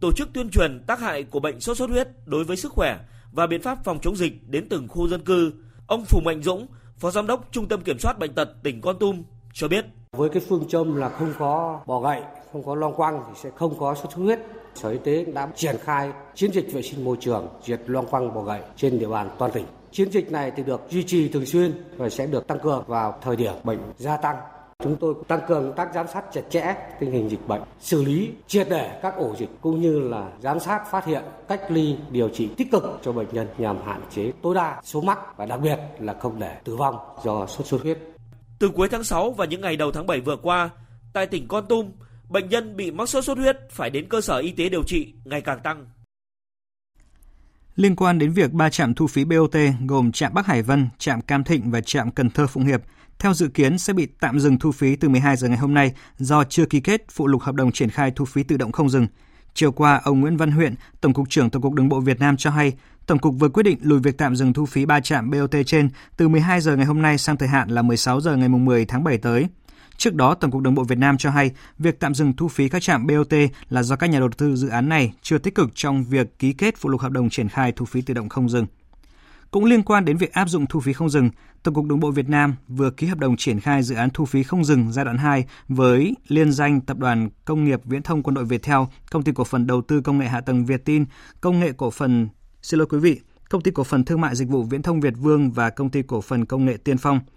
tổ 0.00 0.12
chức 0.12 0.28
tuyên 0.32 0.50
truyền 0.50 0.84
tác 0.86 1.00
hại 1.00 1.22
của 1.22 1.40
bệnh 1.40 1.60
sốt 1.60 1.76
xuất 1.76 1.90
huyết 1.90 2.08
đối 2.24 2.44
với 2.44 2.56
sức 2.56 2.72
khỏe 2.72 2.98
và 3.32 3.46
biện 3.46 3.62
pháp 3.62 3.78
phòng 3.84 3.98
chống 4.02 4.16
dịch 4.16 4.32
đến 4.48 4.68
từng 4.68 4.88
khu 4.88 5.08
dân 5.08 5.24
cư. 5.24 5.52
Ông 5.86 6.04
Phùng 6.04 6.24
Mạnh 6.24 6.42
Dũng, 6.42 6.66
Phó 6.98 7.10
Giám 7.10 7.26
đốc 7.26 7.48
Trung 7.52 7.68
tâm 7.68 7.80
Kiểm 7.80 7.98
soát 7.98 8.18
Bệnh 8.18 8.34
tật 8.34 8.48
tỉnh 8.62 8.80
Con 8.80 8.98
Tum 8.98 9.22
cho 9.52 9.68
biết. 9.68 9.84
Với 10.16 10.28
cái 10.28 10.42
phương 10.48 10.64
châm 10.68 10.96
là 10.96 11.08
không 11.08 11.32
có 11.38 11.80
bọ 11.86 12.00
gậy, 12.00 12.20
không 12.52 12.64
có 12.64 12.74
long 12.74 12.94
quăng 12.94 13.22
thì 13.26 13.32
sẽ 13.42 13.50
không 13.56 13.78
có 13.78 13.94
sốt 13.94 14.12
xuất 14.12 14.22
huyết. 14.22 14.38
Sở 14.74 14.90
Y 14.90 14.98
tế 15.04 15.24
đã 15.24 15.48
triển 15.56 15.76
khai 15.84 16.12
chiến 16.34 16.52
dịch 16.52 16.72
vệ 16.72 16.82
sinh 16.82 17.04
môi 17.04 17.16
trường 17.20 17.48
diệt 17.64 17.80
loang 17.86 18.06
quăng 18.06 18.34
bọ 18.34 18.42
gậy 18.42 18.60
trên 18.76 18.98
địa 18.98 19.08
bàn 19.08 19.30
toàn 19.38 19.52
tỉnh. 19.52 19.66
Chiến 19.94 20.10
dịch 20.10 20.32
này 20.32 20.52
thì 20.56 20.62
được 20.62 20.80
duy 20.90 21.02
trì 21.02 21.28
thường 21.28 21.46
xuyên 21.46 21.72
và 21.96 22.08
sẽ 22.08 22.26
được 22.26 22.46
tăng 22.46 22.58
cường 22.58 22.84
vào 22.86 23.18
thời 23.22 23.36
điểm 23.36 23.52
bệnh 23.64 23.78
gia 23.96 24.16
tăng. 24.16 24.36
Chúng 24.78 24.96
tôi 24.96 25.14
tăng 25.28 25.40
cường 25.48 25.64
công 25.64 25.76
tác 25.76 25.88
giám 25.94 26.06
sát 26.12 26.24
chặt 26.32 26.40
chẽ 26.50 26.74
tình 27.00 27.10
hình 27.10 27.30
dịch 27.30 27.48
bệnh, 27.48 27.62
xử 27.80 28.04
lý 28.04 28.30
triệt 28.46 28.66
để 28.70 28.98
các 29.02 29.16
ổ 29.16 29.34
dịch 29.38 29.48
cũng 29.60 29.80
như 29.80 30.00
là 30.00 30.30
giám 30.40 30.60
sát 30.60 30.90
phát 30.90 31.06
hiện, 31.06 31.22
cách 31.48 31.60
ly, 31.68 31.96
điều 32.10 32.28
trị 32.28 32.48
tích 32.56 32.70
cực 32.70 32.82
cho 33.02 33.12
bệnh 33.12 33.26
nhân 33.32 33.46
nhằm 33.58 33.76
hạn 33.86 34.00
chế 34.10 34.32
tối 34.42 34.54
đa 34.54 34.80
số 34.84 35.00
mắc 35.00 35.18
và 35.36 35.46
đặc 35.46 35.60
biệt 35.60 35.78
là 35.98 36.14
không 36.20 36.40
để 36.40 36.56
tử 36.64 36.76
vong 36.76 36.96
do 37.24 37.46
sốt 37.46 37.66
xuất 37.66 37.82
huyết. 37.82 37.98
Từ 38.58 38.68
cuối 38.68 38.88
tháng 38.88 39.04
6 39.04 39.30
và 39.30 39.44
những 39.44 39.60
ngày 39.60 39.76
đầu 39.76 39.92
tháng 39.92 40.06
7 40.06 40.20
vừa 40.20 40.36
qua, 40.36 40.70
tại 41.12 41.26
tỉnh 41.26 41.48
Con 41.48 41.66
Tum, 41.66 41.90
bệnh 42.28 42.48
nhân 42.48 42.76
bị 42.76 42.90
mắc 42.90 43.08
sốt 43.08 43.24
xuất 43.24 43.38
huyết 43.38 43.56
phải 43.70 43.90
đến 43.90 44.08
cơ 44.08 44.20
sở 44.20 44.36
y 44.36 44.50
tế 44.50 44.68
điều 44.68 44.82
trị 44.82 45.12
ngày 45.24 45.40
càng 45.40 45.60
tăng. 45.60 45.86
Liên 47.76 47.96
quan 47.96 48.18
đến 48.18 48.32
việc 48.32 48.52
ba 48.52 48.70
trạm 48.70 48.94
thu 48.94 49.06
phí 49.06 49.24
BOT 49.24 49.56
gồm 49.86 50.12
trạm 50.12 50.34
Bắc 50.34 50.46
Hải 50.46 50.62
Vân, 50.62 50.88
trạm 50.98 51.20
Cam 51.20 51.44
Thịnh 51.44 51.70
và 51.70 51.80
trạm 51.80 52.10
Cần 52.10 52.30
Thơ 52.30 52.46
Phụng 52.46 52.64
Hiệp, 52.64 52.82
theo 53.18 53.34
dự 53.34 53.48
kiến 53.48 53.78
sẽ 53.78 53.92
bị 53.92 54.08
tạm 54.20 54.40
dừng 54.40 54.58
thu 54.58 54.72
phí 54.72 54.96
từ 54.96 55.08
12 55.08 55.36
giờ 55.36 55.48
ngày 55.48 55.58
hôm 55.58 55.74
nay 55.74 55.92
do 56.18 56.44
chưa 56.44 56.66
ký 56.66 56.80
kết 56.80 57.04
phụ 57.10 57.26
lục 57.26 57.42
hợp 57.42 57.54
đồng 57.54 57.72
triển 57.72 57.90
khai 57.90 58.12
thu 58.16 58.24
phí 58.24 58.42
tự 58.42 58.56
động 58.56 58.72
không 58.72 58.90
dừng. 58.90 59.06
Chiều 59.54 59.72
qua, 59.72 60.00
ông 60.04 60.20
Nguyễn 60.20 60.36
Văn 60.36 60.50
Huyện, 60.50 60.74
Tổng 61.00 61.12
cục 61.12 61.30
trưởng 61.30 61.50
Tổng 61.50 61.62
cục 61.62 61.74
Đường 61.74 61.88
bộ 61.88 62.00
Việt 62.00 62.20
Nam 62.20 62.36
cho 62.36 62.50
hay, 62.50 62.72
Tổng 63.06 63.18
cục 63.18 63.34
vừa 63.38 63.48
quyết 63.48 63.62
định 63.62 63.78
lùi 63.82 64.00
việc 64.00 64.18
tạm 64.18 64.36
dừng 64.36 64.52
thu 64.52 64.66
phí 64.66 64.86
ba 64.86 65.00
trạm 65.00 65.30
BOT 65.30 65.54
trên 65.66 65.88
từ 66.16 66.28
12 66.28 66.60
giờ 66.60 66.76
ngày 66.76 66.86
hôm 66.86 67.02
nay 67.02 67.18
sang 67.18 67.36
thời 67.36 67.48
hạn 67.48 67.68
là 67.68 67.82
16 67.82 68.20
giờ 68.20 68.36
ngày 68.36 68.48
10 68.48 68.84
tháng 68.84 69.04
7 69.04 69.18
tới. 69.18 69.46
Trước 69.96 70.14
đó, 70.14 70.34
Tổng 70.34 70.50
cục 70.50 70.62
Đường 70.62 70.74
bộ 70.74 70.84
Việt 70.84 70.98
Nam 70.98 71.18
cho 71.18 71.30
hay 71.30 71.50
việc 71.78 72.00
tạm 72.00 72.14
dừng 72.14 72.32
thu 72.36 72.48
phí 72.48 72.68
các 72.68 72.82
trạm 72.82 73.06
BOT 73.06 73.34
là 73.68 73.82
do 73.82 73.96
các 73.96 74.06
nhà 74.06 74.18
đầu 74.18 74.28
tư 74.28 74.56
dự 74.56 74.68
án 74.68 74.88
này 74.88 75.12
chưa 75.22 75.38
tích 75.38 75.54
cực 75.54 75.70
trong 75.74 76.04
việc 76.04 76.38
ký 76.38 76.52
kết 76.52 76.76
phụ 76.76 76.88
lục 76.88 77.00
hợp 77.00 77.12
đồng 77.12 77.30
triển 77.30 77.48
khai 77.48 77.72
thu 77.72 77.84
phí 77.84 78.02
tự 78.02 78.14
động 78.14 78.28
không 78.28 78.48
dừng. 78.48 78.66
Cũng 79.50 79.64
liên 79.64 79.82
quan 79.82 80.04
đến 80.04 80.16
việc 80.16 80.32
áp 80.32 80.48
dụng 80.48 80.66
thu 80.66 80.80
phí 80.80 80.92
không 80.92 81.10
dừng, 81.10 81.30
Tổng 81.62 81.74
cục 81.74 81.84
Đường 81.84 82.00
bộ 82.00 82.10
Việt 82.10 82.28
Nam 82.28 82.54
vừa 82.68 82.90
ký 82.90 83.06
hợp 83.06 83.18
đồng 83.18 83.36
triển 83.36 83.60
khai 83.60 83.82
dự 83.82 83.94
án 83.94 84.10
thu 84.14 84.24
phí 84.24 84.42
không 84.42 84.64
dừng 84.64 84.92
giai 84.92 85.04
đoạn 85.04 85.18
2 85.18 85.44
với 85.68 86.14
liên 86.28 86.52
danh 86.52 86.80
Tập 86.80 86.98
đoàn 86.98 87.28
Công 87.44 87.64
nghiệp 87.64 87.80
Viễn 87.84 88.02
thông 88.02 88.22
Quân 88.22 88.34
đội 88.34 88.44
Việt 88.44 88.62
Theo, 88.62 88.88
Công 89.10 89.22
ty 89.22 89.32
cổ 89.32 89.44
phần 89.44 89.66
đầu 89.66 89.82
tư 89.82 90.00
công 90.00 90.18
nghệ 90.18 90.26
hạ 90.26 90.40
tầng 90.40 90.64
Việt 90.64 90.84
Tin, 90.84 91.04
Công 91.40 91.60
nghệ 91.60 91.72
cổ 91.76 91.90
phần 91.90 92.28
Xin 92.62 92.78
lỗi 92.78 92.86
quý 92.90 92.98
vị, 92.98 93.20
Công 93.50 93.62
ty 93.62 93.70
cổ 93.70 93.84
phần 93.84 94.04
thương 94.04 94.20
mại 94.20 94.36
dịch 94.36 94.48
vụ 94.48 94.62
Viễn 94.62 94.82
thông 94.82 95.00
Việt 95.00 95.14
Vương 95.16 95.50
và 95.50 95.70
Công 95.70 95.90
ty 95.90 96.02
cổ 96.02 96.20
phần 96.20 96.46
công 96.46 96.64
nghệ 96.64 96.76
Tiên 96.76 96.98
Phong– 96.98 97.20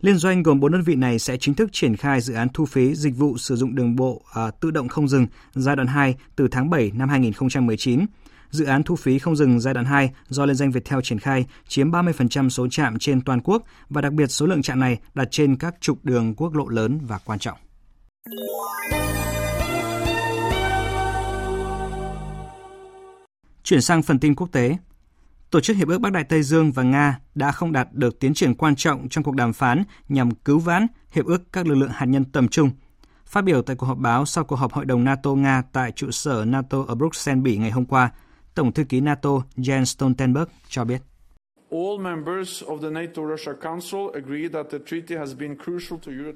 Liên 0.00 0.16
doanh 0.16 0.42
gồm 0.42 0.60
4 0.60 0.72
đơn 0.72 0.82
vị 0.82 0.94
này 0.94 1.18
sẽ 1.18 1.36
chính 1.36 1.54
thức 1.54 1.68
triển 1.72 1.96
khai 1.96 2.20
dự 2.20 2.34
án 2.34 2.48
thu 2.54 2.66
phí 2.66 2.94
dịch 2.94 3.16
vụ 3.16 3.38
sử 3.38 3.56
dụng 3.56 3.74
đường 3.74 3.96
bộ 3.96 4.22
à, 4.34 4.50
tự 4.50 4.70
động 4.70 4.88
không 4.88 5.08
dừng 5.08 5.26
giai 5.54 5.76
đoạn 5.76 5.88
2 5.88 6.14
từ 6.36 6.48
tháng 6.50 6.70
7 6.70 6.90
năm 6.94 7.08
2019. 7.08 8.06
Dự 8.50 8.64
án 8.64 8.82
thu 8.82 8.96
phí 8.96 9.18
không 9.18 9.36
dừng 9.36 9.60
giai 9.60 9.74
đoạn 9.74 9.86
2 9.86 10.10
do 10.28 10.46
liên 10.46 10.56
danh 10.56 10.70
Viettel 10.70 10.98
triển 11.02 11.18
khai 11.18 11.46
chiếm 11.68 11.90
30% 11.90 12.48
số 12.48 12.68
trạm 12.68 12.98
trên 12.98 13.20
toàn 13.20 13.40
quốc 13.40 13.62
và 13.88 14.00
đặc 14.00 14.12
biệt 14.12 14.26
số 14.26 14.46
lượng 14.46 14.62
trạm 14.62 14.80
này 14.80 14.98
đặt 15.14 15.28
trên 15.30 15.56
các 15.56 15.74
trục 15.80 16.04
đường 16.04 16.34
quốc 16.34 16.54
lộ 16.54 16.68
lớn 16.68 16.98
và 17.02 17.18
quan 17.24 17.38
trọng. 17.38 17.58
Chuyển 23.62 23.80
sang 23.80 24.02
phần 24.02 24.18
tin 24.18 24.34
quốc 24.34 24.48
tế. 24.52 24.76
Tổ 25.50 25.60
chức 25.60 25.76
Hiệp 25.76 25.88
ước 25.88 25.98
Bắc 25.98 26.12
Đại 26.12 26.24
Tây 26.24 26.42
Dương 26.42 26.72
và 26.72 26.82
Nga 26.82 27.18
đã 27.34 27.52
không 27.52 27.72
đạt 27.72 27.88
được 27.92 28.20
tiến 28.20 28.34
triển 28.34 28.54
quan 28.54 28.76
trọng 28.76 29.08
trong 29.08 29.24
cuộc 29.24 29.34
đàm 29.34 29.52
phán 29.52 29.84
nhằm 30.08 30.30
cứu 30.30 30.58
vãn 30.58 30.86
Hiệp 31.10 31.26
ước 31.26 31.52
các 31.52 31.66
lực 31.66 31.74
lượng 31.74 31.90
hạt 31.92 32.06
nhân 32.06 32.24
tầm 32.24 32.48
trung. 32.48 32.70
Phát 33.26 33.44
biểu 33.44 33.62
tại 33.62 33.76
cuộc 33.76 33.86
họp 33.86 33.98
báo 33.98 34.26
sau 34.26 34.44
cuộc 34.44 34.56
họp 34.56 34.72
Hội 34.72 34.84
đồng 34.84 35.04
NATO-Nga 35.04 35.62
tại 35.72 35.92
trụ 35.92 36.10
sở 36.10 36.44
NATO 36.44 36.84
ở 36.88 36.94
Bruxelles, 36.94 37.42
Bỉ 37.42 37.56
ngày 37.56 37.70
hôm 37.70 37.84
qua, 37.84 38.10
Tổng 38.54 38.72
thư 38.72 38.84
ký 38.84 39.00
NATO 39.00 39.30
Jens 39.56 39.84
Stoltenberg 39.84 40.48
cho 40.68 40.84
biết. 40.84 41.02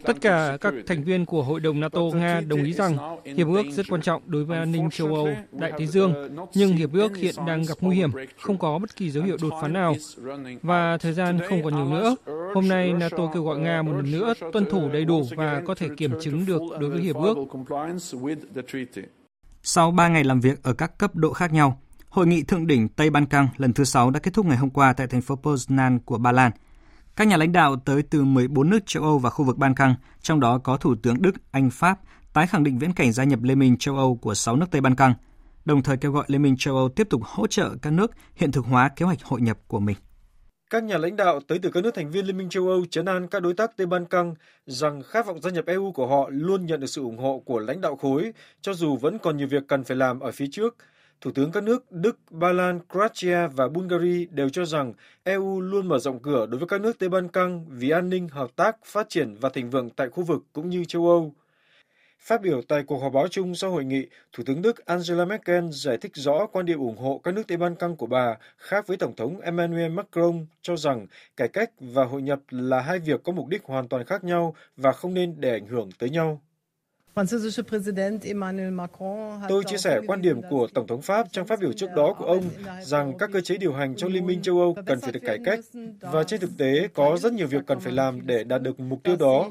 Tất 0.05 0.21
cả 0.21 0.59
các 0.61 0.75
thành 0.87 1.05
viên 1.05 1.27
của 1.27 1.43
Hội 1.43 1.61
đồng 1.61 1.81
NATO 1.81 2.01
Nga 2.15 2.41
đồng 2.41 2.65
ý 2.65 2.73
rằng 2.73 2.97
hiệp 3.25 3.47
ước 3.47 3.63
rất 3.71 3.87
quan 3.89 4.03
trọng 4.03 4.23
đối 4.27 4.45
với 4.45 4.59
an 4.59 4.73
ninh 4.73 4.91
châu 4.91 5.15
Âu, 5.15 5.29
Đại 5.53 5.73
Tây 5.79 5.87
Dương, 5.87 6.15
nhưng 6.55 6.73
hiệp 6.73 6.93
ước 6.93 7.17
hiện 7.17 7.35
đang 7.47 7.63
gặp 7.63 7.75
nguy 7.81 7.97
hiểm, 7.97 8.11
không 8.41 8.59
có 8.59 8.79
bất 8.79 8.97
kỳ 8.97 9.11
dấu 9.11 9.25
hiệu 9.25 9.37
đột 9.43 9.53
phá 9.63 9.69
nào. 9.69 9.95
Và 10.63 10.99
thời 10.99 11.13
gian 11.13 11.39
không 11.49 11.63
còn 11.65 11.77
nhiều 11.77 11.89
nữa. 11.89 12.17
Hôm 12.55 12.69
nay 12.69 12.93
NATO 12.93 13.31
kêu 13.35 13.45
gọi 13.45 13.59
Nga 13.59 13.83
một 13.83 13.93
lần 13.93 14.13
nữa 14.13 14.35
tuân 14.53 14.67
thủ 14.71 14.89
đầy 14.93 15.05
đủ 15.05 15.23
và 15.37 15.63
có 15.67 15.75
thể 15.75 15.89
kiểm 15.97 16.13
chứng 16.21 16.47
được 16.47 16.63
đối 16.81 16.91
với 16.91 17.01
hiệp 17.01 17.17
ước. 17.17 17.37
Sau 19.63 19.91
3 19.91 20.09
ngày 20.09 20.25
làm 20.25 20.41
việc 20.41 20.63
ở 20.63 20.75
các 20.75 20.99
cấp 20.99 21.17
độ 21.17 21.33
khác 21.33 21.53
nhau, 21.53 21.81
Hội 22.15 22.27
nghị 22.27 22.43
thượng 22.43 22.67
đỉnh 22.67 22.89
Tây 22.89 23.11
Ban 23.11 23.27
Căng 23.27 23.49
lần 23.57 23.73
thứ 23.73 23.85
6 23.85 24.11
đã 24.11 24.21
kết 24.21 24.35
thúc 24.35 24.47
ngày 24.47 24.57
hôm 24.57 24.71
qua 24.71 24.93
tại 24.93 25.07
thành 25.07 25.23
phố 25.23 25.39
Poznan 25.43 25.99
của 26.05 26.19
Ba 26.19 26.33
Lan. 26.33 26.53
Các 27.17 27.29
nhà 27.29 27.37
lãnh 27.37 27.53
đạo 27.53 27.77
tới 27.85 28.03
từ 28.11 28.25
14 28.25 28.71
nước 28.71 28.79
châu 28.87 29.03
Âu 29.03 29.19
và 29.19 29.31
khu 29.31 29.45
vực 29.45 29.57
Ban 29.57 29.75
Căng, 29.75 29.95
trong 30.23 30.41
đó 30.41 30.59
có 30.59 30.77
Thủ 30.77 30.95
tướng 31.03 31.23
Đức, 31.23 31.35
Anh, 31.51 31.71
Pháp, 31.71 31.99
tái 32.33 32.47
khẳng 32.47 32.65
định 32.65 32.79
viễn 32.79 32.93
cảnh 32.93 33.13
gia 33.13 33.25
nhập 33.25 33.43
Liên 33.43 33.59
minh 33.59 33.77
châu 33.79 33.97
Âu 33.97 34.17
của 34.17 34.35
6 34.35 34.57
nước 34.57 34.67
Tây 34.71 34.81
Ban 34.81 34.97
Căng, 34.97 35.15
đồng 35.65 35.83
thời 35.83 35.97
kêu 35.97 36.13
gọi 36.13 36.25
Liên 36.29 36.43
minh 36.43 36.57
châu 36.59 36.77
Âu 36.77 36.89
tiếp 36.89 37.07
tục 37.11 37.21
hỗ 37.25 37.47
trợ 37.47 37.71
các 37.83 37.93
nước 37.93 38.11
hiện 38.35 38.53
thực 38.53 38.65
hóa 38.65 38.89
kế 38.89 39.07
hoạch 39.07 39.23
hội 39.23 39.41
nhập 39.41 39.59
của 39.67 39.81
mình. 39.81 39.97
Các 40.71 40.85
nhà 40.85 40.99
lãnh 40.99 41.17
đạo 41.17 41.41
tới 41.49 41.59
từ 41.63 41.71
các 41.71 41.85
nước 41.85 41.95
thành 41.95 42.11
viên 42.11 42.27
Liên 42.27 42.37
minh 42.37 42.49
châu 42.49 42.69
Âu 42.69 42.85
chấn 42.91 43.05
an 43.05 43.29
các 43.29 43.43
đối 43.43 43.55
tác 43.55 43.77
Tây 43.77 43.87
Ban 43.87 44.07
Căng 44.07 44.35
rằng 44.67 45.03
khát 45.03 45.27
vọng 45.27 45.41
gia 45.41 45.51
nhập 45.51 45.67
EU 45.67 45.93
của 45.93 46.07
họ 46.07 46.29
luôn 46.33 46.67
nhận 46.67 46.81
được 46.81 46.87
sự 46.87 47.03
ủng 47.03 47.19
hộ 47.19 47.43
của 47.47 47.59
lãnh 47.59 47.81
đạo 47.81 47.97
khối, 47.97 48.33
cho 48.61 48.75
dù 48.75 48.97
vẫn 48.97 49.19
còn 49.19 49.37
nhiều 49.37 49.49
việc 49.49 49.69
cần 49.69 49.85
phải 49.85 49.97
làm 49.97 50.21
ở 50.21 50.33
phía 50.33 50.47
trước– 50.53 50.77
Thủ 51.25 51.31
tướng 51.35 51.53
các 51.53 51.63
nước 51.63 51.93
Đức, 51.93 52.19
Ba 52.31 52.53
Lan, 52.53 52.81
Croatia 52.93 53.47
và 53.47 53.69
Bulgaria 53.69 54.27
đều 54.31 54.49
cho 54.49 54.65
rằng 54.65 54.93
EU 55.23 55.61
luôn 55.61 55.89
mở 55.89 55.99
rộng 55.99 56.23
cửa 56.23 56.47
đối 56.47 56.59
với 56.59 56.69
các 56.69 56.81
nước 56.81 56.99
Tây 56.99 57.09
Ban 57.09 57.29
Căng 57.29 57.65
vì 57.69 57.91
an 57.91 58.11
ninh, 58.11 58.29
hợp 58.29 58.51
tác, 58.57 58.77
phát 58.85 59.09
triển 59.09 59.37
và 59.41 59.49
thịnh 59.49 59.71
vượng 59.71 59.91
tại 59.91 60.09
khu 60.09 60.25
vực 60.25 60.43
cũng 60.53 60.71
như 60.71 60.85
châu 60.85 61.09
Âu. 61.09 61.35
Phát 62.21 62.43
biểu 62.43 62.63
tại 62.69 62.83
cuộc 62.87 62.99
họp 62.99 63.13
báo 63.13 63.29
chung 63.29 63.55
sau 63.55 63.71
hội 63.71 63.85
nghị, 63.85 64.07
Thủ 64.33 64.45
tướng 64.47 64.63
Đức 64.63 64.87
Angela 64.87 65.25
Merkel 65.25 65.65
giải 65.71 65.97
thích 65.97 66.13
rõ 66.15 66.47
quan 66.47 66.67
điểm 66.67 66.79
ủng 66.79 66.99
hộ 66.99 67.21
các 67.25 67.35
nước 67.35 67.43
Tây 67.49 67.57
Ban 67.57 67.77
Căng 67.77 67.97
của 67.97 68.07
bà 68.07 68.37
khác 68.57 68.87
với 68.87 68.97
Tổng 68.97 69.17
thống 69.17 69.41
Emmanuel 69.41 69.93
Macron 69.93 70.47
cho 70.63 70.77
rằng 70.77 71.07
cải 71.37 71.49
cách 71.49 71.71
và 71.81 72.05
hội 72.05 72.23
nhập 72.23 72.41
là 72.51 72.81
hai 72.81 72.99
việc 72.99 73.23
có 73.25 73.33
mục 73.33 73.49
đích 73.49 73.65
hoàn 73.65 73.89
toàn 73.89 74.05
khác 74.05 74.25
nhau 74.25 74.55
và 74.77 74.93
không 74.93 75.15
nên 75.15 75.35
để 75.39 75.51
ảnh 75.51 75.67
hưởng 75.67 75.91
tới 75.99 76.11
nhau. 76.11 76.41
Tôi 79.49 79.65
chia 79.65 79.77
sẻ 79.77 80.01
quan 80.07 80.23
điểm 80.23 80.41
của 80.51 80.69
Tổng 80.75 80.87
thống 80.87 81.03
Pháp 81.03 81.27
trong 81.33 81.47
phát 81.47 81.61
biểu 81.61 81.73
trước 81.73 81.91
đó 81.97 82.15
của 82.19 82.25
ông 82.25 82.45
rằng 82.83 83.19
các 83.19 83.31
cơ 83.33 83.41
chế 83.41 83.57
điều 83.57 83.73
hành 83.73 83.97
trong 83.97 84.13
Liên 84.13 84.27
minh 84.27 84.43
châu 84.43 84.61
Âu 84.61 84.77
cần 84.87 85.01
phải 85.01 85.13
được 85.13 85.21
cải 85.27 85.39
cách 85.45 85.61
và 86.01 86.25
trên 86.25 86.41
thực 86.41 86.51
tế 86.59 86.89
có 86.95 87.17
rất 87.21 87.33
nhiều 87.33 87.47
việc 87.47 87.67
cần 87.67 87.81
phải 87.81 87.93
làm 87.93 88.27
để 88.27 88.45
đạt 88.45 88.63
được 88.63 88.81
mục 88.81 89.03
tiêu 89.03 89.17
đó. 89.17 89.51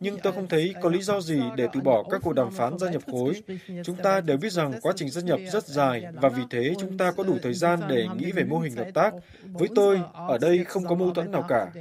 Nhưng 0.00 0.18
tôi 0.22 0.32
không 0.32 0.48
thấy 0.48 0.74
có 0.82 0.90
lý 0.90 1.02
do 1.02 1.20
gì 1.20 1.42
để 1.56 1.68
từ 1.72 1.80
bỏ 1.80 2.04
các 2.10 2.20
cuộc 2.24 2.32
đàm 2.32 2.50
phán 2.50 2.78
gia 2.78 2.90
nhập 2.90 3.02
khối. 3.12 3.42
Chúng 3.84 3.96
ta 3.96 4.20
đều 4.20 4.36
biết 4.36 4.52
rằng 4.52 4.72
quá 4.82 4.92
trình 4.96 5.10
gia 5.10 5.22
nhập 5.22 5.40
rất 5.52 5.66
dài 5.66 6.04
và 6.14 6.28
vì 6.28 6.42
thế 6.50 6.74
chúng 6.78 6.98
ta 6.98 7.12
có 7.12 7.24
đủ 7.24 7.38
thời 7.42 7.54
gian 7.54 7.80
để 7.88 8.06
nghĩ 8.18 8.32
về 8.32 8.44
mô 8.44 8.58
hình 8.58 8.76
hợp 8.76 8.88
tác. 8.94 9.14
Với 9.52 9.68
tôi, 9.74 10.00
ở 10.12 10.38
đây 10.38 10.64
không 10.64 10.84
có 10.84 10.94
mâu 10.94 11.10
thuẫn 11.10 11.30
nào 11.30 11.44
cả. 11.48 11.72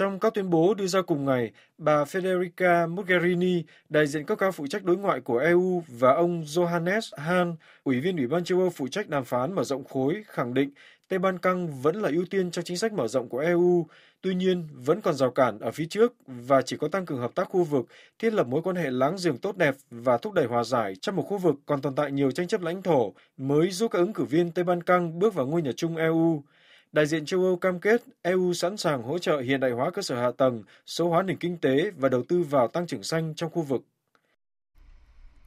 Trong 0.00 0.20
các 0.20 0.34
tuyên 0.34 0.50
bố 0.50 0.74
đưa 0.74 0.86
ra 0.86 1.02
cùng 1.02 1.24
ngày, 1.24 1.50
bà 1.78 2.04
Federica 2.04 2.94
Mogherini, 2.94 3.64
đại 3.88 4.06
diện 4.06 4.24
cấp 4.24 4.38
cao 4.38 4.52
phụ 4.52 4.66
trách 4.66 4.84
đối 4.84 4.96
ngoại 4.96 5.20
của 5.20 5.38
EU 5.38 5.82
và 5.88 6.12
ông 6.14 6.42
Johannes 6.42 7.00
Hahn, 7.16 7.56
Ủy 7.84 8.00
viên 8.00 8.16
Ủy 8.16 8.26
ban 8.26 8.44
châu 8.44 8.58
Âu 8.60 8.70
phụ 8.70 8.88
trách 8.88 9.08
đàm 9.08 9.24
phán 9.24 9.54
mở 9.54 9.64
rộng 9.64 9.84
khối, 9.84 10.22
khẳng 10.26 10.54
định 10.54 10.70
Tây 11.08 11.18
Ban 11.18 11.38
Căng 11.38 11.82
vẫn 11.82 11.96
là 11.96 12.08
ưu 12.08 12.24
tiên 12.30 12.50
trong 12.50 12.64
chính 12.64 12.76
sách 12.76 12.92
mở 12.92 13.08
rộng 13.08 13.28
của 13.28 13.38
EU, 13.38 13.86
tuy 14.20 14.34
nhiên 14.34 14.68
vẫn 14.74 15.00
còn 15.00 15.14
rào 15.14 15.30
cản 15.30 15.58
ở 15.58 15.70
phía 15.70 15.86
trước 15.90 16.12
và 16.26 16.62
chỉ 16.62 16.76
có 16.76 16.88
tăng 16.88 17.06
cường 17.06 17.20
hợp 17.20 17.34
tác 17.34 17.48
khu 17.48 17.64
vực, 17.64 17.86
thiết 18.18 18.32
lập 18.32 18.46
mối 18.46 18.62
quan 18.62 18.76
hệ 18.76 18.90
láng 18.90 19.16
giềng 19.24 19.38
tốt 19.38 19.56
đẹp 19.56 19.74
và 19.90 20.18
thúc 20.18 20.32
đẩy 20.32 20.46
hòa 20.46 20.64
giải 20.64 20.94
trong 21.00 21.16
một 21.16 21.22
khu 21.22 21.38
vực 21.38 21.54
còn 21.66 21.82
tồn 21.82 21.94
tại 21.94 22.12
nhiều 22.12 22.30
tranh 22.30 22.48
chấp 22.48 22.60
lãnh 22.60 22.82
thổ 22.82 23.12
mới 23.36 23.70
giúp 23.70 23.90
các 23.90 23.98
ứng 23.98 24.12
cử 24.12 24.24
viên 24.24 24.50
Tây 24.52 24.64
Ban 24.64 24.82
Căng 24.82 25.18
bước 25.18 25.34
vào 25.34 25.46
ngôi 25.46 25.62
nhà 25.62 25.70
chung 25.76 25.96
EU. 25.96 26.42
Đại 26.92 27.06
diện 27.06 27.24
châu 27.24 27.44
Âu 27.44 27.56
cam 27.56 27.80
kết 27.80 28.02
EU 28.22 28.52
sẵn 28.52 28.76
sàng 28.76 29.02
hỗ 29.02 29.18
trợ 29.18 29.40
hiện 29.40 29.60
đại 29.60 29.70
hóa 29.70 29.90
cơ 29.90 30.02
sở 30.02 30.20
hạ 30.20 30.30
tầng, 30.38 30.62
số 30.86 31.08
hóa 31.08 31.22
nền 31.22 31.36
kinh 31.36 31.58
tế 31.58 31.90
và 31.96 32.08
đầu 32.08 32.22
tư 32.28 32.42
vào 32.42 32.68
tăng 32.68 32.86
trưởng 32.86 33.02
xanh 33.02 33.34
trong 33.34 33.50
khu 33.50 33.62
vực. 33.62 33.82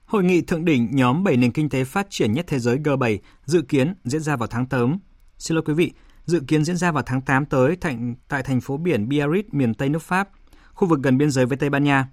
Hội 0.05 0.23
nghị 0.23 0.41
thượng 0.41 0.65
đỉnh 0.65 0.89
nhóm 0.91 1.23
7 1.23 1.37
nền 1.37 1.51
kinh 1.51 1.69
tế 1.69 1.83
phát 1.83 2.07
triển 2.09 2.33
nhất 2.33 2.45
thế 2.47 2.59
giới 2.59 2.77
G7 2.77 3.17
dự 3.45 3.61
kiến 3.61 3.93
diễn 4.03 4.21
ra 4.21 4.35
vào 4.35 4.47
tháng 4.47 4.65
8. 4.65 4.99
Xin 5.37 5.55
lỗi 5.55 5.63
quý 5.65 5.73
vị, 5.73 5.91
dự 6.25 6.39
kiến 6.47 6.65
diễn 6.65 6.77
ra 6.77 6.91
vào 6.91 7.03
tháng 7.05 7.21
8 7.21 7.45
tới 7.45 7.75
thành, 7.75 8.15
tại 8.27 8.43
thành 8.43 8.61
phố 8.61 8.77
biển 8.77 9.09
Biarritz, 9.09 9.43
miền 9.51 9.73
Tây 9.73 9.89
nước 9.89 10.01
Pháp, 10.01 10.29
khu 10.73 10.87
vực 10.87 10.99
gần 11.03 11.17
biên 11.17 11.31
giới 11.31 11.45
với 11.45 11.57
Tây 11.57 11.69
Ban 11.69 11.83
Nha. 11.83 12.07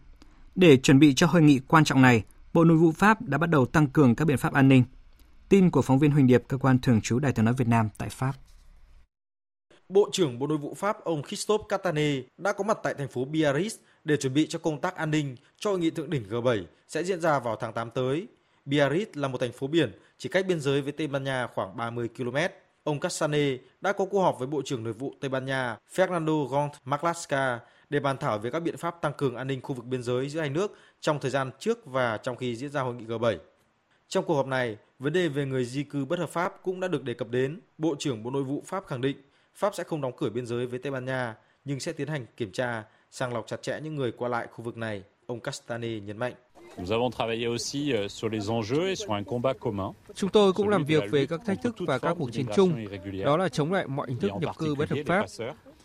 Để 0.54 0.76
chuẩn 0.76 0.98
bị 0.98 1.14
cho 1.14 1.26
hội 1.26 1.42
nghị 1.42 1.58
quan 1.58 1.84
trọng 1.84 2.02
này, 2.02 2.22
Bộ 2.52 2.64
Nội 2.64 2.76
vụ 2.76 2.92
Pháp 2.92 3.22
đã 3.22 3.38
bắt 3.38 3.50
đầu 3.50 3.66
tăng 3.66 3.86
cường 3.86 4.14
các 4.14 4.24
biện 4.24 4.38
pháp 4.38 4.52
an 4.52 4.68
ninh. 4.68 4.84
Tin 5.48 5.70
của 5.70 5.82
phóng 5.82 5.98
viên 5.98 6.10
Huỳnh 6.10 6.26
Điệp, 6.26 6.42
cơ 6.48 6.56
quan 6.58 6.78
thường 6.78 7.00
trú 7.00 7.18
Đài 7.18 7.32
tiếng 7.32 7.44
nói 7.44 7.54
Việt 7.54 7.68
Nam 7.68 7.88
tại 7.98 8.08
Pháp. 8.08 8.32
Bộ 9.90 10.08
trưởng 10.12 10.38
Bộ 10.38 10.46
Nội 10.46 10.58
vụ 10.58 10.74
Pháp 10.74 11.04
ông 11.04 11.22
Christophe 11.22 11.64
Catane 11.68 12.22
đã 12.38 12.52
có 12.52 12.64
mặt 12.64 12.78
tại 12.82 12.94
thành 12.94 13.08
phố 13.08 13.24
Biarritz 13.24 13.76
để 14.04 14.16
chuẩn 14.16 14.34
bị 14.34 14.46
cho 14.46 14.58
công 14.58 14.80
tác 14.80 14.96
an 14.96 15.10
ninh 15.10 15.36
cho 15.58 15.70
hội 15.70 15.78
nghị 15.78 15.90
thượng 15.90 16.10
đỉnh 16.10 16.24
G7 16.30 16.64
sẽ 16.88 17.04
diễn 17.04 17.20
ra 17.20 17.38
vào 17.38 17.56
tháng 17.56 17.72
8 17.72 17.90
tới. 17.90 18.26
Biarritz 18.66 19.06
là 19.14 19.28
một 19.28 19.38
thành 19.38 19.52
phố 19.52 19.66
biển 19.66 19.92
chỉ 20.18 20.28
cách 20.28 20.46
biên 20.46 20.60
giới 20.60 20.82
với 20.82 20.92
Tây 20.92 21.06
Ban 21.06 21.24
Nha 21.24 21.46
khoảng 21.54 21.76
30 21.76 22.08
km. 22.16 22.36
Ông 22.84 23.00
Cassane 23.00 23.56
đã 23.80 23.92
có 23.92 24.04
cuộc 24.04 24.22
họp 24.22 24.38
với 24.38 24.48
Bộ 24.48 24.62
trưởng 24.64 24.84
Nội 24.84 24.92
vụ 24.92 25.14
Tây 25.20 25.28
Ban 25.28 25.44
Nha 25.44 25.76
Fernando 25.94 26.46
Gont 26.46 26.72
Marlaska 26.84 27.60
để 27.90 28.00
bàn 28.00 28.16
thảo 28.18 28.38
về 28.38 28.50
các 28.50 28.60
biện 28.60 28.76
pháp 28.76 29.00
tăng 29.00 29.12
cường 29.12 29.36
an 29.36 29.46
ninh 29.46 29.60
khu 29.60 29.74
vực 29.74 29.84
biên 29.84 30.02
giới 30.02 30.28
giữa 30.28 30.40
hai 30.40 30.50
nước 30.50 30.78
trong 31.00 31.20
thời 31.20 31.30
gian 31.30 31.50
trước 31.58 31.86
và 31.86 32.16
trong 32.16 32.36
khi 32.36 32.56
diễn 32.56 32.70
ra 32.70 32.80
hội 32.80 32.94
nghị 32.94 33.04
G7. 33.04 33.38
Trong 34.08 34.24
cuộc 34.24 34.34
họp 34.34 34.46
này, 34.46 34.76
vấn 34.98 35.12
đề 35.12 35.28
về 35.28 35.46
người 35.46 35.64
di 35.64 35.82
cư 35.82 36.04
bất 36.04 36.18
hợp 36.18 36.30
pháp 36.30 36.62
cũng 36.62 36.80
đã 36.80 36.88
được 36.88 37.04
đề 37.04 37.14
cập 37.14 37.28
đến. 37.28 37.60
Bộ 37.78 37.94
trưởng 37.98 38.22
Bộ 38.22 38.30
Nội 38.30 38.42
vụ 38.42 38.62
Pháp 38.66 38.86
khẳng 38.86 39.00
định 39.00 39.16
Pháp 39.54 39.74
sẽ 39.74 39.84
không 39.84 40.00
đóng 40.00 40.12
cửa 40.16 40.30
biên 40.30 40.46
giới 40.46 40.66
với 40.66 40.78
Tây 40.78 40.92
Ban 40.92 41.04
Nha, 41.04 41.34
nhưng 41.64 41.80
sẽ 41.80 41.92
tiến 41.92 42.08
hành 42.08 42.26
kiểm 42.36 42.52
tra, 42.52 42.84
sàng 43.10 43.34
lọc 43.34 43.46
chặt 43.46 43.62
chẽ 43.62 43.80
những 43.82 43.94
người 43.96 44.12
qua 44.12 44.28
lại 44.28 44.46
khu 44.52 44.64
vực 44.64 44.76
này, 44.76 45.02
ông 45.26 45.40
Castane 45.40 45.88
nhấn 46.00 46.18
mạnh. 46.18 46.34
Euh, 46.76 46.88
Chúng 50.14 50.30
tôi 50.30 50.52
cũng 50.52 50.68
làm 50.68 50.84
việc 50.84 51.02
về 51.10 51.26
các 51.26 51.40
thách 51.46 51.62
thức 51.62 51.74
và 51.78 51.98
các 51.98 52.16
cuộc 52.18 52.32
chiến 52.32 52.46
chung, 52.56 52.84
đó 53.24 53.36
là 53.36 53.48
chống 53.48 53.72
lại 53.72 53.86
mọi 53.86 54.08
hình 54.08 54.18
thức 54.18 54.30
nhập 54.40 54.58
cư 54.58 54.74
bất 54.74 54.88
hợp 54.90 54.98
pháp, 55.06 55.26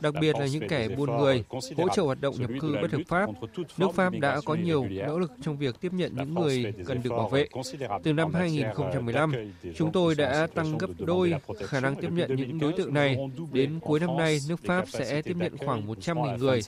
đặc 0.06 0.14
biệt 0.22 0.36
là 0.40 0.46
những 0.46 0.68
kẻ 0.70 0.88
buôn 0.98 1.18
người, 1.18 1.44
hỗ 1.78 1.88
trợ 1.96 2.04
hoạt 2.04 2.22
động 2.22 2.36
nhập 2.40 2.50
cư 2.62 2.76
bất 2.82 2.92
hợp 2.92 3.02
pháp. 3.08 3.30
Nước 3.78 3.96
Pháp 3.96 4.14
đã 4.20 4.42
có 4.46 4.56
nhiều 4.56 4.86
nỗ 5.08 5.20
lực 5.20 5.32
trong 5.42 5.58
việc 5.58 5.76
tiếp 5.82 5.94
nhận 5.94 6.16
những 6.16 6.34
người 6.34 6.74
cần 6.86 7.04
được 7.04 7.10
bảo 7.10 7.30
vệ. 7.30 7.48
Từ 8.04 8.14
năm 8.14 8.34
2015, 8.34 9.34
chúng 9.76 9.92
tôi 9.92 10.16
đã 10.16 10.48
tăng 10.56 10.78
gấp 10.78 10.88
đôi 11.00 11.34
khả 11.64 11.80
năng 11.80 11.96
tiếp 11.96 12.10
nhận 12.12 12.36
những 12.36 12.60
đối 12.60 12.74
tượng 12.74 12.94
này. 12.94 13.18
Đến 13.52 13.80
cuối 13.82 14.00
năm 14.00 14.18
nay, 14.18 14.40
nước 14.50 14.60
Pháp 14.66 14.86
sẽ 14.90 15.22
tiếp 15.22 15.38
nhận 15.38 15.58
khoảng 15.58 15.88
100.000 15.88 16.38
người. 16.38 16.62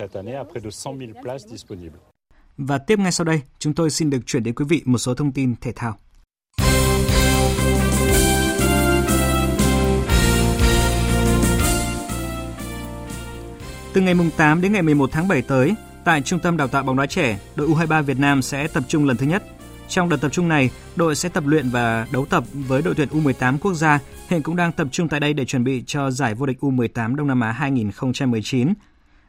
Và 2.58 2.78
tiếp 2.78 3.00
ngay 3.00 3.12
sau 3.12 3.26
đây, 3.26 3.41
chúng 3.60 3.73
tôi 3.73 3.89
xin 3.89 4.10
được 4.10 4.19
chuyển 4.26 4.43
đến 4.43 4.56
quý 4.56 4.65
vị 4.69 4.82
một 4.86 4.97
số 4.97 5.13
thông 5.13 5.32
tin 5.32 5.56
thể 5.62 5.71
thao. 5.76 5.97
Từ 13.97 14.03
ngày 14.03 14.15
8 14.38 14.62
đến 14.62 14.73
ngày 14.73 14.81
11 14.81 15.12
tháng 15.12 15.27
7 15.27 15.41
tới, 15.41 15.75
tại 16.03 16.21
Trung 16.21 16.39
tâm 16.39 16.57
Đào 16.57 16.67
tạo 16.67 16.83
bóng 16.83 16.97
đá 16.97 17.05
trẻ, 17.05 17.39
đội 17.55 17.67
U23 17.67 18.03
Việt 18.03 18.19
Nam 18.19 18.41
sẽ 18.41 18.67
tập 18.67 18.83
trung 18.88 19.05
lần 19.05 19.17
thứ 19.17 19.25
nhất 19.25 19.43
Trong 19.88 20.10
đợt 20.10 20.17
tập 20.17 20.29
trung 20.29 20.47
này, 20.47 20.69
đội 20.95 21.15
sẽ 21.15 21.29
tập 21.29 21.43
luyện 21.47 21.69
và 21.69 22.07
đấu 22.12 22.25
tập 22.25 22.43
với 22.53 22.81
đội 22.81 22.95
tuyển 22.95 23.10
U18 23.10 23.57
quốc 23.57 23.73
gia, 23.73 23.99
hiện 24.29 24.41
cũng 24.41 24.55
đang 24.55 24.71
tập 24.71 24.88
trung 24.91 25.07
tại 25.07 25.19
đây 25.19 25.33
để 25.33 25.45
chuẩn 25.45 25.63
bị 25.63 25.83
cho 25.88 26.12
giải 26.12 26.36
vô 26.36 26.45
địch 26.45 26.57
U18 26.60 27.15
Đông 27.15 27.27
Nam 27.27 27.39
Á 27.39 27.51
2019. 27.51 28.73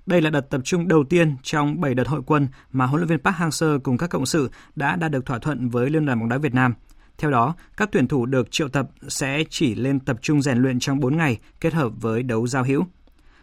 Đây 0.07 0.21
là 0.23 0.31
đợt 0.31 0.51
tập 0.51 0.61
trung 0.65 0.89
đầu 0.89 1.05
tiên 1.05 1.37
trong 1.43 1.81
7 1.81 1.95
đợt 1.95 2.09
hội 2.09 2.23
quân 2.27 2.49
mà 2.73 2.87
huấn 2.87 3.01
luyện 3.01 3.09
viên 3.09 3.19
Park 3.19 3.37
Hang-seo 3.37 3.79
cùng 3.79 3.99
các 3.99 4.11
cộng 4.11 4.27
sự 4.27 4.51
đã 4.77 4.97
đạt 4.97 5.11
được 5.11 5.27
thỏa 5.27 5.39
thuận 5.39 5.69
với 5.69 5.91
Liên 5.91 6.07
đoàn 6.07 6.21
bóng 6.21 6.29
đá 6.29 6.39
Việt 6.39 6.55
Nam. 6.55 6.75
Theo 7.19 7.31
đó, 7.31 7.55
các 7.77 7.89
tuyển 7.93 8.09
thủ 8.09 8.27
được 8.27 8.51
triệu 8.51 8.69
tập 8.69 8.89
sẽ 9.09 9.45
chỉ 9.51 9.75
lên 9.75 10.01
tập 10.01 10.17
trung 10.23 10.43
rèn 10.43 10.59
luyện 10.59 10.81
trong 10.81 11.01
4 11.01 11.17
ngày 11.17 11.39
kết 11.61 11.75
hợp 11.75 11.93
với 12.01 12.23
đấu 12.23 12.47
giao 12.47 12.65
hữu. 12.65 12.85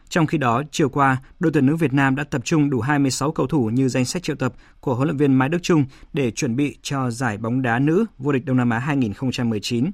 Trong 0.09 0.27
khi 0.27 0.37
đó, 0.37 0.63
chiều 0.71 0.89
qua, 0.89 1.17
đội 1.39 1.51
tuyển 1.51 1.65
nữ 1.65 1.75
Việt 1.75 1.93
Nam 1.93 2.15
đã 2.15 2.23
tập 2.23 2.41
trung 2.45 2.69
đủ 2.69 2.81
26 2.81 3.31
cầu 3.31 3.47
thủ 3.47 3.69
như 3.69 3.89
danh 3.89 4.05
sách 4.05 4.23
triệu 4.23 4.35
tập 4.35 4.53
của 4.79 4.95
huấn 4.95 5.07
luyện 5.07 5.17
viên 5.17 5.33
Mai 5.33 5.49
Đức 5.49 5.59
Trung 5.61 5.85
để 6.13 6.31
chuẩn 6.31 6.55
bị 6.55 6.77
cho 6.81 7.11
giải 7.11 7.37
bóng 7.37 7.61
đá 7.61 7.79
nữ 7.79 8.05
vô 8.17 8.31
địch 8.31 8.45
Đông 8.45 8.57
Nam 8.57 8.69
Á 8.69 8.79
2019. 8.79 9.91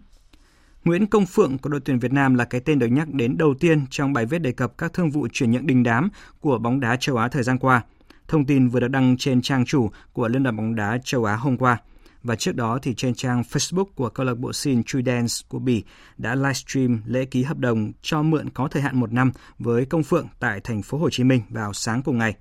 Nguyễn 0.84 1.08
Công 1.08 1.26
Phượng 1.26 1.58
của 1.58 1.70
đội 1.70 1.80
tuyển 1.86 2.00
Việt 2.00 2.14
Nam 2.14 2.36
là 2.36 2.46
cái 2.46 2.62
tên 2.62 2.80
được 2.80 2.88
nhắc 2.88 3.14
đến 3.14 3.38
đầu 3.38 3.54
tiên 3.60 3.86
trong 3.90 4.14
bài 4.14 4.26
viết 4.26 4.40
đề 4.40 4.52
cập 4.52 4.78
các 4.78 4.94
thương 4.94 5.10
vụ 5.10 5.28
chuyển 5.34 5.52
nhượng 5.52 5.68
đình 5.68 5.84
đám 5.84 6.10
của 6.40 6.58
bóng 6.58 6.80
đá 6.80 6.96
châu 6.96 7.18
Á 7.18 7.28
thời 7.28 7.44
gian 7.44 7.58
qua. 7.58 7.82
Thông 8.28 8.46
tin 8.46 8.68
vừa 8.68 8.80
được 8.80 8.88
đăng 8.88 9.18
trên 9.18 9.42
trang 9.42 9.66
chủ 9.66 9.90
của 10.14 10.28
Liên 10.28 10.44
đoàn 10.44 10.58
bóng 10.58 10.76
đá 10.76 10.98
châu 11.04 11.26
Á 11.26 11.36
hôm 11.36 11.58
qua. 11.58 11.78
Và 12.24 12.36
trước 12.36 12.56
đó 12.56 12.80
thì 12.82 12.94
trên 12.94 13.14
trang 13.14 13.42
Facebook 13.42 13.86
của 13.96 14.10
câu 14.10 14.26
lạc 14.26 14.38
bộ 14.38 14.54
Sin 14.54 14.82
Dance 15.06 15.34
của 15.48 15.60
Bỉ 15.60 15.84
đã 16.18 16.36
livestream 16.36 17.02
lễ 17.06 17.26
ký 17.26 17.44
hợp 17.44 17.58
đồng 17.58 17.92
cho 18.02 18.22
mượn 18.22 18.50
có 18.50 18.68
thời 18.68 18.82
hạn 18.82 19.00
một 19.00 19.12
năm 19.12 19.32
với 19.60 19.86
Công 19.86 20.04
Phượng 20.04 20.28
tại 20.40 20.60
thành 20.64 20.82
phố 20.82 20.98
Hồ 20.98 21.10
Chí 21.10 21.24
Minh 21.24 21.42
vào 21.50 21.74
sáng 21.74 22.02
cùng 22.02 22.18
ngày. 22.18 22.36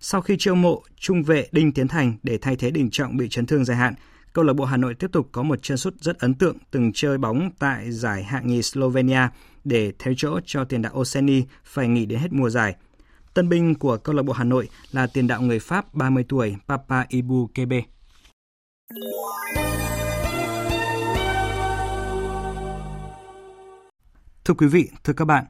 Sau 0.00 0.20
khi 0.20 0.36
chiêu 0.38 0.54
mộ 0.54 0.82
trung 0.96 1.22
vệ 1.22 1.48
Đinh 1.52 1.72
Tiến 1.72 1.88
Thành 1.88 2.16
để 2.22 2.38
thay 2.38 2.56
thế 2.56 2.70
Đình 2.70 2.90
Trọng 2.90 3.16
bị 3.16 3.28
chấn 3.28 3.46
thương 3.46 3.64
dài 3.64 3.76
hạn, 3.76 3.94
câu 4.32 4.44
lạc 4.44 4.52
bộ 4.52 4.64
Hà 4.64 4.76
Nội 4.76 4.94
tiếp 4.94 5.10
tục 5.12 5.28
có 5.32 5.42
một 5.42 5.58
chân 5.62 5.76
sút 5.76 5.94
rất 6.00 6.18
ấn 6.18 6.34
tượng 6.34 6.56
từng 6.70 6.92
chơi 6.94 7.18
bóng 7.18 7.50
tại 7.58 7.92
giải 7.92 8.24
hạng 8.24 8.46
nhì 8.46 8.62
Slovenia 8.62 9.28
để 9.64 9.92
theo 9.98 10.14
chỗ 10.16 10.40
cho 10.46 10.64
tiền 10.64 10.82
đạo 10.82 10.92
Oseni 10.98 11.42
phải 11.64 11.88
nghỉ 11.88 12.06
đến 12.06 12.18
hết 12.18 12.32
mùa 12.32 12.50
giải. 12.50 12.76
Tân 13.34 13.48
binh 13.48 13.74
của 13.74 13.96
câu 13.96 14.14
lạc 14.14 14.22
bộ 14.22 14.32
Hà 14.32 14.44
Nội 14.44 14.68
là 14.92 15.06
tiền 15.06 15.26
đạo 15.26 15.42
người 15.42 15.58
Pháp 15.58 15.94
30 15.94 16.24
tuổi 16.28 16.56
Papa 16.68 17.04
Ibu 17.08 17.50
Kebe. 17.54 17.82
Thưa 24.44 24.54
quý 24.58 24.66
vị, 24.66 24.88
thưa 25.04 25.12
các 25.12 25.24
bạn, 25.24 25.44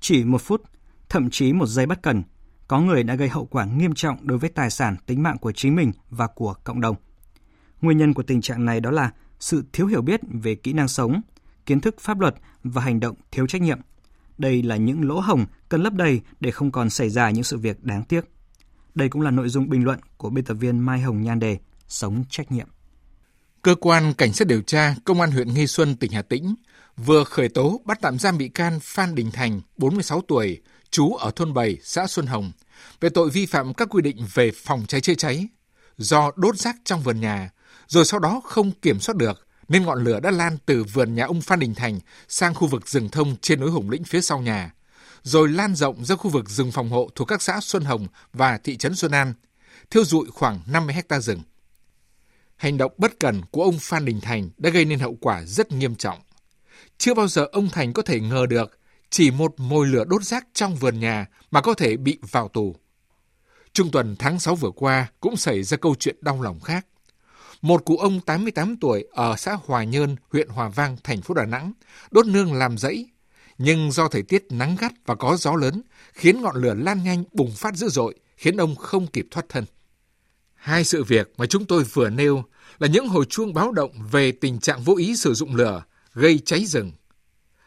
chỉ 0.00 0.24
một 0.24 0.42
phút, 0.42 0.62
thậm 1.08 1.30
chí 1.30 1.52
một 1.52 1.66
giây 1.66 1.86
bất 1.86 2.02
cần, 2.02 2.22
có 2.68 2.80
người 2.80 3.02
đã 3.02 3.14
gây 3.14 3.28
hậu 3.28 3.44
quả 3.44 3.64
nghiêm 3.64 3.94
trọng 3.94 4.26
đối 4.26 4.38
với 4.38 4.50
tài 4.50 4.70
sản, 4.70 4.96
tính 5.06 5.22
mạng 5.22 5.38
của 5.38 5.52
chính 5.52 5.76
mình 5.76 5.92
và 6.10 6.26
của 6.26 6.54
cộng 6.64 6.80
đồng. 6.80 6.96
Nguyên 7.80 7.98
nhân 7.98 8.14
của 8.14 8.22
tình 8.22 8.40
trạng 8.40 8.64
này 8.64 8.80
đó 8.80 8.90
là 8.90 9.12
sự 9.40 9.64
thiếu 9.72 9.86
hiểu 9.86 10.02
biết 10.02 10.20
về 10.42 10.54
kỹ 10.54 10.72
năng 10.72 10.88
sống, 10.88 11.20
kiến 11.66 11.80
thức 11.80 12.00
pháp 12.00 12.20
luật 12.20 12.34
và 12.64 12.82
hành 12.82 13.00
động 13.00 13.16
thiếu 13.30 13.46
trách 13.46 13.62
nhiệm. 13.62 13.80
Đây 14.38 14.62
là 14.62 14.76
những 14.76 15.08
lỗ 15.08 15.20
hồng 15.20 15.46
cần 15.68 15.82
lấp 15.82 15.92
đầy 15.92 16.20
để 16.40 16.50
không 16.50 16.70
còn 16.70 16.90
xảy 16.90 17.10
ra 17.10 17.30
những 17.30 17.44
sự 17.44 17.58
việc 17.58 17.84
đáng 17.84 18.04
tiếc. 18.04 18.24
Đây 18.94 19.08
cũng 19.08 19.22
là 19.22 19.30
nội 19.30 19.48
dung 19.48 19.68
bình 19.68 19.84
luận 19.84 20.00
của 20.16 20.30
biên 20.30 20.44
tập 20.44 20.54
viên 20.54 20.78
Mai 20.78 21.00
Hồng 21.00 21.22
Nhan 21.22 21.38
Đề, 21.38 21.58
Sống 21.92 22.24
trách 22.30 22.52
nhiệm. 22.52 22.68
Cơ 23.62 23.74
quan 23.74 24.14
Cảnh 24.14 24.32
sát 24.32 24.48
điều 24.48 24.62
tra 24.62 24.94
Công 25.04 25.20
an 25.20 25.30
huyện 25.30 25.54
Nghi 25.54 25.66
Xuân, 25.66 25.96
tỉnh 25.96 26.12
Hà 26.12 26.22
Tĩnh 26.22 26.54
vừa 26.96 27.24
khởi 27.24 27.48
tố 27.48 27.80
bắt 27.84 27.98
tạm 28.00 28.18
giam 28.18 28.38
bị 28.38 28.48
can 28.48 28.80
Phan 28.82 29.14
Đình 29.14 29.30
Thành, 29.30 29.60
46 29.76 30.20
tuổi, 30.28 30.60
trú 30.90 31.14
ở 31.14 31.30
thôn 31.36 31.54
7, 31.54 31.78
xã 31.82 32.06
Xuân 32.06 32.26
Hồng, 32.26 32.52
về 33.00 33.08
tội 33.08 33.30
vi 33.30 33.46
phạm 33.46 33.74
các 33.74 33.88
quy 33.90 34.02
định 34.02 34.26
về 34.34 34.50
phòng 34.54 34.84
cháy 34.88 35.00
chữa 35.00 35.14
cháy 35.14 35.48
do 35.96 36.30
đốt 36.36 36.58
rác 36.58 36.76
trong 36.84 37.02
vườn 37.02 37.20
nhà, 37.20 37.50
rồi 37.86 38.04
sau 38.04 38.20
đó 38.20 38.40
không 38.44 38.72
kiểm 38.72 39.00
soát 39.00 39.16
được 39.16 39.46
nên 39.68 39.84
ngọn 39.84 40.04
lửa 40.04 40.20
đã 40.20 40.30
lan 40.30 40.58
từ 40.66 40.84
vườn 40.84 41.14
nhà 41.14 41.24
ông 41.24 41.40
Phan 41.40 41.58
Đình 41.58 41.74
Thành 41.74 42.00
sang 42.28 42.54
khu 42.54 42.66
vực 42.66 42.88
rừng 42.88 43.08
thông 43.08 43.36
trên 43.40 43.60
núi 43.60 43.70
Hùng 43.70 43.90
Lĩnh 43.90 44.04
phía 44.04 44.20
sau 44.20 44.40
nhà, 44.40 44.74
rồi 45.22 45.48
lan 45.48 45.74
rộng 45.74 46.04
ra 46.04 46.16
khu 46.16 46.30
vực 46.30 46.50
rừng 46.50 46.72
phòng 46.72 46.90
hộ 46.90 47.10
thuộc 47.14 47.28
các 47.28 47.42
xã 47.42 47.60
Xuân 47.62 47.84
Hồng 47.84 48.06
và 48.32 48.58
thị 48.58 48.76
trấn 48.76 48.94
Xuân 48.94 49.12
An, 49.12 49.34
thiêu 49.90 50.04
dụi 50.04 50.26
khoảng 50.30 50.60
50 50.66 50.94
hecta 50.94 51.20
rừng. 51.20 51.42
Hành 52.62 52.78
động 52.78 52.92
bất 52.98 53.20
cần 53.20 53.42
của 53.50 53.62
ông 53.62 53.78
Phan 53.78 54.04
Đình 54.04 54.20
Thành 54.20 54.50
đã 54.58 54.70
gây 54.70 54.84
nên 54.84 54.98
hậu 54.98 55.16
quả 55.20 55.44
rất 55.44 55.72
nghiêm 55.72 55.94
trọng. 55.94 56.18
Chưa 56.98 57.14
bao 57.14 57.28
giờ 57.28 57.46
ông 57.52 57.68
Thành 57.68 57.92
có 57.92 58.02
thể 58.02 58.20
ngờ 58.20 58.46
được 58.48 58.78
chỉ 59.10 59.30
một 59.30 59.54
mồi 59.56 59.86
lửa 59.86 60.04
đốt 60.04 60.22
rác 60.22 60.46
trong 60.52 60.76
vườn 60.76 61.00
nhà 61.00 61.26
mà 61.50 61.60
có 61.60 61.74
thể 61.74 61.96
bị 61.96 62.18
vào 62.30 62.48
tù. 62.48 62.76
Trung 63.72 63.90
tuần 63.90 64.16
tháng 64.18 64.38
6 64.38 64.54
vừa 64.54 64.70
qua 64.70 65.10
cũng 65.20 65.36
xảy 65.36 65.62
ra 65.62 65.76
câu 65.76 65.94
chuyện 65.94 66.16
đau 66.20 66.42
lòng 66.42 66.60
khác. 66.60 66.86
Một 67.62 67.84
cụ 67.84 67.96
ông 67.96 68.20
88 68.20 68.76
tuổi 68.76 69.06
ở 69.12 69.36
xã 69.36 69.58
Hòa 69.64 69.84
Nhơn, 69.84 70.16
huyện 70.28 70.48
Hòa 70.48 70.68
Vang, 70.68 70.96
thành 71.04 71.22
phố 71.22 71.34
Đà 71.34 71.46
Nẵng, 71.46 71.72
đốt 72.10 72.26
nương 72.26 72.54
làm 72.54 72.78
rẫy. 72.78 73.10
Nhưng 73.58 73.92
do 73.92 74.08
thời 74.08 74.22
tiết 74.22 74.46
nắng 74.50 74.76
gắt 74.80 74.92
và 75.06 75.14
có 75.14 75.36
gió 75.36 75.56
lớn, 75.56 75.82
khiến 76.12 76.42
ngọn 76.42 76.56
lửa 76.56 76.74
lan 76.74 77.04
nhanh 77.04 77.24
bùng 77.32 77.50
phát 77.50 77.74
dữ 77.74 77.88
dội, 77.88 78.14
khiến 78.36 78.56
ông 78.56 78.76
không 78.76 79.06
kịp 79.06 79.26
thoát 79.30 79.48
thân. 79.48 79.64
Hai 80.62 80.84
sự 80.84 81.04
việc 81.04 81.32
mà 81.36 81.46
chúng 81.46 81.64
tôi 81.64 81.84
vừa 81.84 82.10
nêu 82.10 82.44
là 82.78 82.88
những 82.88 83.08
hồi 83.08 83.24
chuông 83.24 83.54
báo 83.54 83.72
động 83.72 83.92
về 84.10 84.32
tình 84.32 84.60
trạng 84.60 84.82
vô 84.82 84.96
ý 84.96 85.16
sử 85.16 85.34
dụng 85.34 85.56
lửa 85.56 85.84
gây 86.14 86.38
cháy 86.38 86.64
rừng. 86.66 86.92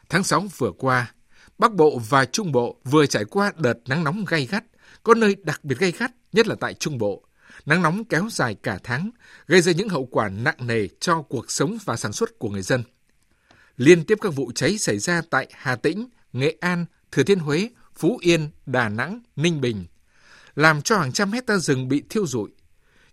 Tháng 0.10 0.24
6 0.24 0.48
vừa 0.58 0.72
qua, 0.72 1.14
Bắc 1.58 1.74
Bộ 1.74 2.00
và 2.10 2.26
Trung 2.26 2.52
Bộ 2.52 2.82
vừa 2.84 3.06
trải 3.06 3.26
qua 3.26 3.52
đợt 3.58 3.74
nắng 3.88 4.04
nóng 4.04 4.26
gay 4.26 4.46
gắt, 4.46 4.64
có 5.04 5.14
nơi 5.14 5.36
đặc 5.44 5.64
biệt 5.64 5.80
gay 5.80 5.92
gắt, 5.92 6.12
nhất 6.34 6.48
là 6.48 6.56
tại 6.60 6.74
Trung 6.74 6.98
Bộ. 6.98 7.24
Nắng 7.66 7.82
nóng 7.82 8.06
kéo 8.06 8.28
dài 8.32 8.56
cả 8.64 8.80
tháng, 8.84 9.10
gây 9.48 9.62
ra 9.62 9.72
những 9.72 9.90
hậu 9.90 10.06
quả 10.06 10.30
nặng 10.30 10.68
nề 10.68 10.88
cho 11.00 11.22
cuộc 11.22 11.52
sống 11.52 11.78
và 11.86 11.96
sản 11.96 12.14
xuất 12.14 12.40
của 12.40 12.50
người 12.50 12.62
dân. 12.62 12.84
Liên 13.78 14.04
tiếp 14.04 14.18
các 14.22 14.36
vụ 14.36 14.52
cháy 14.56 14.78
xảy 14.78 15.00
ra 15.00 15.22
tại 15.30 15.48
Hà 15.54 15.76
Tĩnh, 15.76 16.10
Nghệ 16.34 16.58
An, 16.60 16.86
Thừa 17.12 17.24
Thiên 17.24 17.40
Huế, 17.40 17.70
Phú 17.96 18.18
Yên, 18.22 18.50
Đà 18.66 18.90
Nẵng, 18.90 19.22
Ninh 19.36 19.62
Bình, 19.62 19.86
làm 20.56 20.82
cho 20.82 20.98
hàng 20.98 21.12
trăm 21.12 21.32
hecta 21.32 21.58
rừng 21.58 21.88
bị 21.88 22.04
thiêu 22.10 22.28
rụi, 22.28 22.50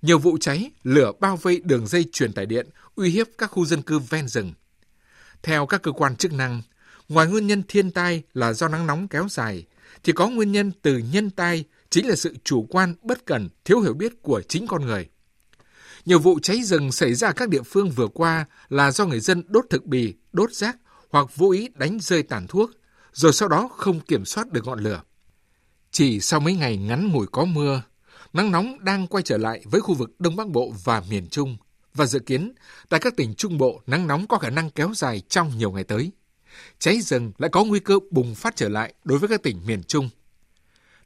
nhiều 0.03 0.19
vụ 0.19 0.39
cháy, 0.41 0.71
lửa 0.83 1.13
bao 1.21 1.37
vây 1.37 1.61
đường 1.65 1.87
dây 1.87 2.05
truyền 2.13 2.33
tải 2.33 2.47
điện, 2.47 2.69
uy 2.95 3.11
hiếp 3.11 3.27
các 3.39 3.47
khu 3.47 3.67
dân 3.67 3.83
cư 3.83 3.99
ven 3.99 4.29
rừng. 4.29 4.53
Theo 5.43 5.67
các 5.67 5.83
cơ 5.83 5.93
quan 5.93 6.17
chức 6.17 6.33
năng, 6.33 6.63
ngoài 7.09 7.27
nguyên 7.27 7.47
nhân 7.47 7.63
thiên 7.69 7.91
tai 7.91 8.23
là 8.35 8.53
do 8.53 8.69
nắng 8.69 8.87
nóng 8.87 9.09
kéo 9.09 9.27
dài, 9.31 9.65
thì 10.05 10.13
có 10.13 10.29
nguyên 10.29 10.53
nhân 10.53 10.73
từ 10.83 10.99
nhân 10.99 11.31
tai 11.31 11.65
chính 11.91 12.09
là 12.09 12.17
sự 12.17 12.37
chủ 12.45 12.67
quan 12.71 12.95
bất 13.03 13.27
cẩn, 13.27 13.49
thiếu 13.65 13.81
hiểu 13.81 13.95
biết 13.95 14.23
của 14.23 14.43
chính 14.49 14.67
con 14.67 14.87
người. 14.87 15.09
Nhiều 16.05 16.19
vụ 16.19 16.39
cháy 16.43 16.63
rừng 16.63 16.93
xảy 16.93 17.15
ra 17.15 17.29
ở 17.29 17.33
các 17.33 17.49
địa 17.49 17.63
phương 17.63 17.91
vừa 17.91 18.09
qua 18.09 18.45
là 18.69 18.91
do 18.91 19.07
người 19.07 19.21
dân 19.21 19.43
đốt 19.49 19.65
thực 19.71 19.87
bì, 19.87 20.15
đốt 20.33 20.53
rác 20.53 20.77
hoặc 21.11 21.37
vô 21.37 21.51
ý 21.51 21.69
đánh 21.75 21.99
rơi 22.01 22.23
tàn 22.23 22.47
thuốc, 22.47 22.71
rồi 23.13 23.33
sau 23.33 23.49
đó 23.49 23.69
không 23.77 24.01
kiểm 24.01 24.25
soát 24.25 24.53
được 24.53 24.67
ngọn 24.67 24.81
lửa. 24.81 25.03
Chỉ 25.91 26.21
sau 26.21 26.41
mấy 26.41 26.55
ngày 26.55 26.77
ngắn 26.77 27.09
ngủi 27.09 27.27
có 27.33 27.45
mưa, 27.45 27.83
nắng 28.33 28.51
nóng 28.51 28.85
đang 28.85 29.07
quay 29.07 29.23
trở 29.23 29.39
lại 29.39 29.63
với 29.65 29.81
khu 29.81 29.95
vực 29.95 30.11
Đông 30.19 30.37
Bắc 30.37 30.49
Bộ 30.49 30.75
và 30.85 31.03
miền 31.11 31.29
Trung 31.29 31.57
và 31.95 32.07
dự 32.07 32.19
kiến 32.19 32.53
tại 32.89 33.01
các 33.01 33.17
tỉnh 33.17 33.35
Trung 33.35 33.59
Bộ 33.59 33.81
nắng 33.87 34.07
nóng 34.07 34.27
có 34.27 34.39
khả 34.39 34.51
năng 34.51 34.71
kéo 34.71 34.93
dài 34.95 35.23
trong 35.29 35.59
nhiều 35.59 35.71
ngày 35.73 35.85
tới. 35.85 36.13
Cháy 36.79 37.01
rừng 37.01 37.33
lại 37.39 37.51
có 37.51 37.65
nguy 37.65 37.81
cơ 37.81 37.99
bùng 38.11 38.35
phát 38.35 38.57
trở 38.57 38.69
lại 38.69 38.95
đối 39.05 39.19
với 39.19 39.29
các 39.29 39.43
tỉnh 39.43 39.67
miền 39.67 39.83
Trung. 39.83 40.09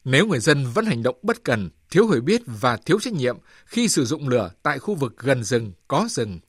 Nếu 0.05 0.27
người 0.27 0.41
dân 0.41 0.67
vẫn 0.75 0.87
hành 0.87 1.03
động 1.03 1.17
bất 1.23 1.45
cần, 1.45 1.71
thiếu 1.91 2.09
hiểu 2.09 2.21
biết 2.21 2.43
và 2.47 2.77
thiếu 2.77 3.01
trách 3.01 3.13
nhiệm 3.13 3.37
khi 3.67 3.89
sử 3.89 4.05
dụng 4.05 4.29
lửa 4.29 4.51
tại 4.63 4.79
khu 4.79 4.95
vực 4.95 5.15
gần 5.19 5.45
rừng, 5.45 5.73
có 5.89 6.09
rừng, 6.11 6.41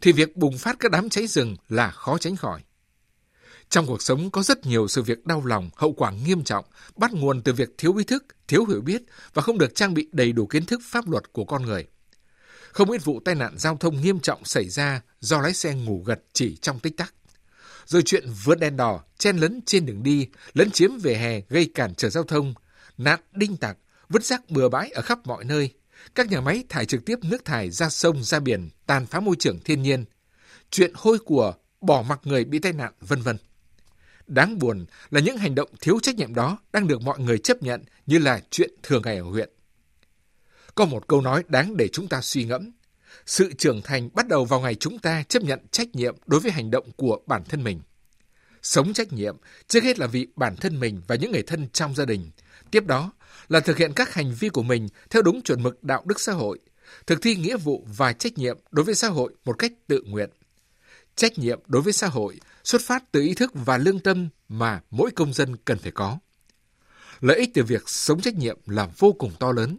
thì 0.00 0.12
việc 0.12 0.36
bùng 0.36 0.58
phát 0.58 0.76
các 0.78 0.92
đám 0.92 1.08
cháy 1.08 1.26
rừng 1.26 1.56
là 1.68 1.90
khó 1.90 2.18
tránh 2.18 2.36
khỏi. 2.36 2.60
Trong 3.74 3.86
cuộc 3.86 4.02
sống 4.02 4.30
có 4.30 4.42
rất 4.42 4.66
nhiều 4.66 4.88
sự 4.88 5.02
việc 5.02 5.26
đau 5.26 5.44
lòng, 5.46 5.70
hậu 5.76 5.92
quả 5.92 6.10
nghiêm 6.10 6.44
trọng, 6.44 6.64
bắt 6.96 7.12
nguồn 7.12 7.42
từ 7.42 7.52
việc 7.52 7.68
thiếu 7.78 7.96
ý 7.96 8.04
thức, 8.04 8.24
thiếu 8.48 8.64
hiểu 8.64 8.80
biết 8.80 9.02
và 9.34 9.42
không 9.42 9.58
được 9.58 9.74
trang 9.74 9.94
bị 9.94 10.08
đầy 10.12 10.32
đủ 10.32 10.46
kiến 10.46 10.66
thức 10.66 10.80
pháp 10.84 11.08
luật 11.08 11.32
của 11.32 11.44
con 11.44 11.62
người. 11.62 11.86
Không 12.72 12.90
ít 12.90 13.04
vụ 13.04 13.20
tai 13.24 13.34
nạn 13.34 13.54
giao 13.58 13.76
thông 13.76 14.00
nghiêm 14.00 14.20
trọng 14.20 14.44
xảy 14.44 14.68
ra 14.68 15.00
do 15.20 15.40
lái 15.40 15.54
xe 15.54 15.74
ngủ 15.74 16.02
gật 16.06 16.20
chỉ 16.32 16.56
trong 16.56 16.80
tích 16.80 16.96
tắc. 16.96 17.14
Rồi 17.86 18.02
chuyện 18.02 18.24
vượt 18.44 18.58
đèn 18.58 18.76
đỏ, 18.76 19.00
chen 19.18 19.36
lấn 19.36 19.60
trên 19.66 19.86
đường 19.86 20.02
đi, 20.02 20.28
lấn 20.52 20.70
chiếm 20.70 20.90
vỉa 20.98 21.14
hè 21.14 21.40
gây 21.48 21.70
cản 21.74 21.94
trở 21.94 22.10
giao 22.10 22.24
thông, 22.24 22.54
nạn 22.98 23.20
đinh 23.32 23.56
tặc, 23.56 23.76
vứt 24.08 24.24
rác 24.24 24.50
bừa 24.50 24.68
bãi 24.68 24.90
ở 24.90 25.02
khắp 25.02 25.18
mọi 25.24 25.44
nơi. 25.44 25.70
Các 26.14 26.30
nhà 26.30 26.40
máy 26.40 26.64
thải 26.68 26.86
trực 26.86 27.04
tiếp 27.04 27.18
nước 27.22 27.44
thải 27.44 27.70
ra 27.70 27.88
sông, 27.88 28.24
ra 28.24 28.40
biển, 28.40 28.70
tàn 28.86 29.06
phá 29.06 29.20
môi 29.20 29.36
trường 29.38 29.60
thiên 29.64 29.82
nhiên. 29.82 30.04
Chuyện 30.70 30.92
hôi 30.94 31.18
của, 31.18 31.54
bỏ 31.80 32.04
mặc 32.08 32.20
người 32.24 32.44
bị 32.44 32.58
tai 32.58 32.72
nạn, 32.72 32.92
vân 33.00 33.22
vân. 33.22 33.36
Đáng 34.26 34.58
buồn 34.58 34.86
là 35.10 35.20
những 35.20 35.36
hành 35.36 35.54
động 35.54 35.68
thiếu 35.80 35.98
trách 36.02 36.16
nhiệm 36.16 36.34
đó 36.34 36.58
đang 36.72 36.88
được 36.88 37.02
mọi 37.02 37.18
người 37.18 37.38
chấp 37.38 37.62
nhận 37.62 37.82
như 38.06 38.18
là 38.18 38.40
chuyện 38.50 38.70
thường 38.82 39.02
ngày 39.04 39.16
ở 39.16 39.22
huyện. 39.22 39.50
Có 40.74 40.84
một 40.84 41.08
câu 41.08 41.20
nói 41.20 41.44
đáng 41.48 41.76
để 41.76 41.88
chúng 41.88 42.08
ta 42.08 42.20
suy 42.20 42.44
ngẫm. 42.44 42.70
Sự 43.26 43.52
trưởng 43.52 43.82
thành 43.82 44.08
bắt 44.14 44.28
đầu 44.28 44.44
vào 44.44 44.60
ngày 44.60 44.74
chúng 44.74 44.98
ta 44.98 45.22
chấp 45.22 45.42
nhận 45.42 45.60
trách 45.70 45.88
nhiệm 45.94 46.16
đối 46.26 46.40
với 46.40 46.52
hành 46.52 46.70
động 46.70 46.90
của 46.96 47.18
bản 47.26 47.44
thân 47.44 47.64
mình. 47.64 47.80
Sống 48.62 48.92
trách 48.92 49.12
nhiệm 49.12 49.36
trước 49.68 49.84
hết 49.84 49.98
là 49.98 50.06
vì 50.06 50.26
bản 50.36 50.56
thân 50.56 50.80
mình 50.80 51.02
và 51.06 51.14
những 51.14 51.32
người 51.32 51.42
thân 51.42 51.68
trong 51.72 51.94
gia 51.94 52.04
đình. 52.04 52.30
Tiếp 52.70 52.86
đó 52.86 53.12
là 53.48 53.60
thực 53.60 53.78
hiện 53.78 53.92
các 53.92 54.14
hành 54.14 54.34
vi 54.34 54.48
của 54.48 54.62
mình 54.62 54.88
theo 55.10 55.22
đúng 55.22 55.42
chuẩn 55.42 55.62
mực 55.62 55.84
đạo 55.84 56.02
đức 56.06 56.20
xã 56.20 56.32
hội, 56.32 56.58
thực 57.06 57.22
thi 57.22 57.36
nghĩa 57.36 57.56
vụ 57.56 57.86
và 57.96 58.12
trách 58.12 58.38
nhiệm 58.38 58.58
đối 58.70 58.84
với 58.84 58.94
xã 58.94 59.08
hội 59.08 59.34
một 59.44 59.58
cách 59.58 59.72
tự 59.86 60.02
nguyện. 60.06 60.30
Trách 61.16 61.38
nhiệm 61.38 61.60
đối 61.66 61.82
với 61.82 61.92
xã 61.92 62.06
hội 62.06 62.40
xuất 62.64 62.82
phát 62.82 63.12
từ 63.12 63.20
ý 63.20 63.34
thức 63.34 63.52
và 63.54 63.78
lương 63.78 64.00
tâm 64.00 64.28
mà 64.48 64.80
mỗi 64.90 65.10
công 65.10 65.32
dân 65.32 65.56
cần 65.56 65.78
phải 65.78 65.92
có. 65.92 66.18
Lợi 67.20 67.38
ích 67.38 67.50
từ 67.54 67.62
việc 67.62 67.88
sống 67.88 68.20
trách 68.20 68.34
nhiệm 68.34 68.58
là 68.66 68.88
vô 68.98 69.12
cùng 69.12 69.32
to 69.38 69.52
lớn. 69.52 69.78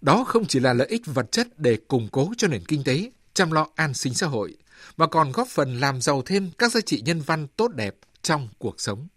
Đó 0.00 0.24
không 0.24 0.46
chỉ 0.46 0.60
là 0.60 0.72
lợi 0.72 0.86
ích 0.88 1.02
vật 1.06 1.32
chất 1.32 1.58
để 1.58 1.78
củng 1.88 2.08
cố 2.12 2.32
cho 2.36 2.48
nền 2.48 2.64
kinh 2.64 2.84
tế, 2.84 3.10
chăm 3.34 3.52
lo 3.52 3.66
an 3.74 3.94
sinh 3.94 4.14
xã 4.14 4.26
hội, 4.26 4.56
mà 4.96 5.06
còn 5.06 5.32
góp 5.32 5.48
phần 5.48 5.80
làm 5.80 6.00
giàu 6.00 6.22
thêm 6.26 6.50
các 6.58 6.72
giá 6.72 6.80
trị 6.80 7.02
nhân 7.04 7.20
văn 7.20 7.46
tốt 7.56 7.68
đẹp 7.74 7.94
trong 8.22 8.48
cuộc 8.58 8.80
sống. 8.80 9.08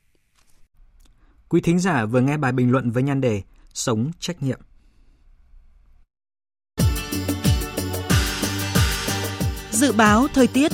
Quý 1.50 1.62
thính 1.62 1.80
giả 1.80 2.06
vừa 2.06 2.22
nghe 2.22 2.38
bài 2.38 2.52
bình 2.52 2.72
luận 2.72 2.92
với 2.92 3.04
nhan 3.04 3.22
đề 3.22 3.42
Sống 3.74 4.12
trách 4.20 4.44
nhiệm. 4.44 4.60
Dự 9.72 9.92
báo 9.92 10.28
thời 10.34 10.48
tiết 10.48 10.72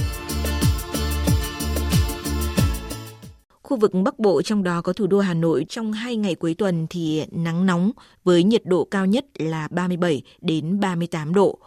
Khu 3.69 3.77
vực 3.77 3.91
Bắc 4.03 4.19
Bộ, 4.19 4.41
trong 4.41 4.63
đó 4.63 4.81
có 4.81 4.93
thủ 4.93 5.07
đô 5.07 5.19
Hà 5.19 5.33
Nội, 5.33 5.65
trong 5.69 5.93
hai 5.93 6.15
ngày 6.15 6.35
cuối 6.35 6.53
tuần 6.53 6.87
thì 6.89 7.25
nắng 7.31 7.65
nóng 7.65 7.91
với 8.23 8.43
nhiệt 8.43 8.65
độ 8.65 8.87
cao 8.91 9.05
nhất 9.05 9.25
là 9.33 9.67
37 9.71 10.21
đến 10.41 10.79
38 10.79 11.33
độ. 11.33 11.59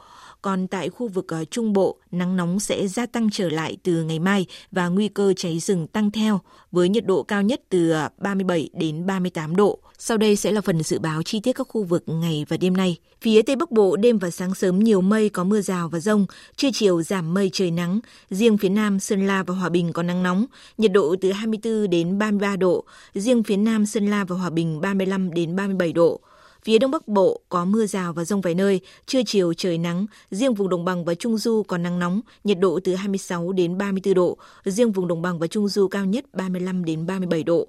Còn 0.43 0.67
tại 0.67 0.89
khu 0.89 1.09
vực 1.09 1.29
ờ, 1.29 1.45
Trung 1.45 1.73
Bộ, 1.73 1.97
nắng 2.11 2.37
nóng 2.37 2.61
sẽ 2.61 2.89
gia 2.89 3.07
tăng 3.07 3.31
trở 3.31 3.49
lại 3.49 3.77
từ 3.83 4.03
ngày 4.03 4.19
mai 4.19 4.47
và 4.73 4.89
nguy 4.89 5.09
cơ 5.09 5.33
cháy 5.37 5.59
rừng 5.59 5.87
tăng 5.87 6.11
theo 6.11 6.41
với 6.73 6.89
nhiệt 6.89 7.07
độ 7.07 7.23
cao 7.23 7.43
nhất 7.43 7.61
từ 7.69 7.91
ờ, 7.91 8.09
37 8.19 8.71
đến 8.73 9.07
38 9.07 9.57
độ. 9.57 9.79
Sau 9.99 10.17
đây 10.17 10.37
sẽ 10.37 10.53
là 10.53 10.61
phần 10.61 10.83
dự 10.83 10.99
báo 10.99 11.23
chi 11.23 11.41
tiết 11.41 11.53
các 11.53 11.69
khu 11.69 11.85
vực 11.85 12.03
ngày 12.07 12.47
và 12.49 12.57
đêm 12.57 12.77
nay. 12.77 12.97
Phía 13.21 13.43
Tây 13.43 13.57
Bắc 13.57 13.71
Bộ 13.71 13.97
đêm 13.97 14.19
và 14.19 14.31
sáng 14.31 14.55
sớm 14.55 14.79
nhiều 14.79 15.01
mây 15.01 15.29
có 15.29 15.45
mưa 15.45 15.61
rào 15.61 15.89
và 15.89 16.01
rông, 16.01 16.27
trưa 16.57 16.69
chiều 16.73 17.03
giảm 17.03 17.35
mây 17.35 17.51
trời 17.53 17.71
nắng. 17.71 18.01
Riêng 18.31 18.59
phía 18.59 18.69
Nam 18.69 19.01
Sơn 19.01 19.27
La 19.27 19.43
và 19.43 19.55
Hòa 19.55 19.69
Bình 19.69 19.93
có 19.93 20.03
nắng 20.03 20.23
nóng, 20.23 20.47
nhiệt 20.79 20.93
độ 20.93 21.17
từ 21.21 21.33
24 21.33 21.91
đến 21.91 22.19
33 22.19 22.57
độ. 22.57 22.85
Riêng 23.15 23.43
phía 23.43 23.57
Nam 23.57 23.87
Sơn 23.87 24.11
La 24.11 24.25
và 24.25 24.37
Hòa 24.37 24.51
Bình 24.51 24.81
35 24.81 25.35
đến 25.35 25.57
37 25.57 25.93
độ. 25.93 26.21
Phía 26.65 26.79
Đông 26.79 26.91
Bắc 26.91 27.09
Bộ 27.09 27.41
có 27.49 27.65
mưa 27.65 27.87
rào 27.87 28.13
và 28.13 28.25
rông 28.25 28.41
vài 28.41 28.55
nơi, 28.55 28.81
trưa 29.07 29.21
chiều 29.27 29.55
trời 29.55 29.79
nắng, 29.79 30.07
riêng 30.31 30.55
vùng 30.55 30.69
đồng 30.69 30.85
bằng 30.85 31.05
và 31.05 31.15
trung 31.15 31.39
du 31.39 31.63
có 31.63 31.79
nắng 31.79 31.99
nóng, 31.99 32.21
nhiệt 32.45 32.59
độ 32.59 32.81
từ 32.85 32.95
26 32.95 33.53
đến 33.53 33.79
34 33.79 34.15
độ, 34.15 34.37
riêng 34.65 34.93
vùng 34.93 35.09
đồng 35.09 35.23
bằng 35.23 35.39
và 35.39 35.47
trung 35.47 35.69
du 35.69 35.89
cao 35.89 36.05
nhất 36.05 36.25
35 36.33 36.85
đến 36.85 37.07
37 37.07 37.43
độ. 37.43 37.69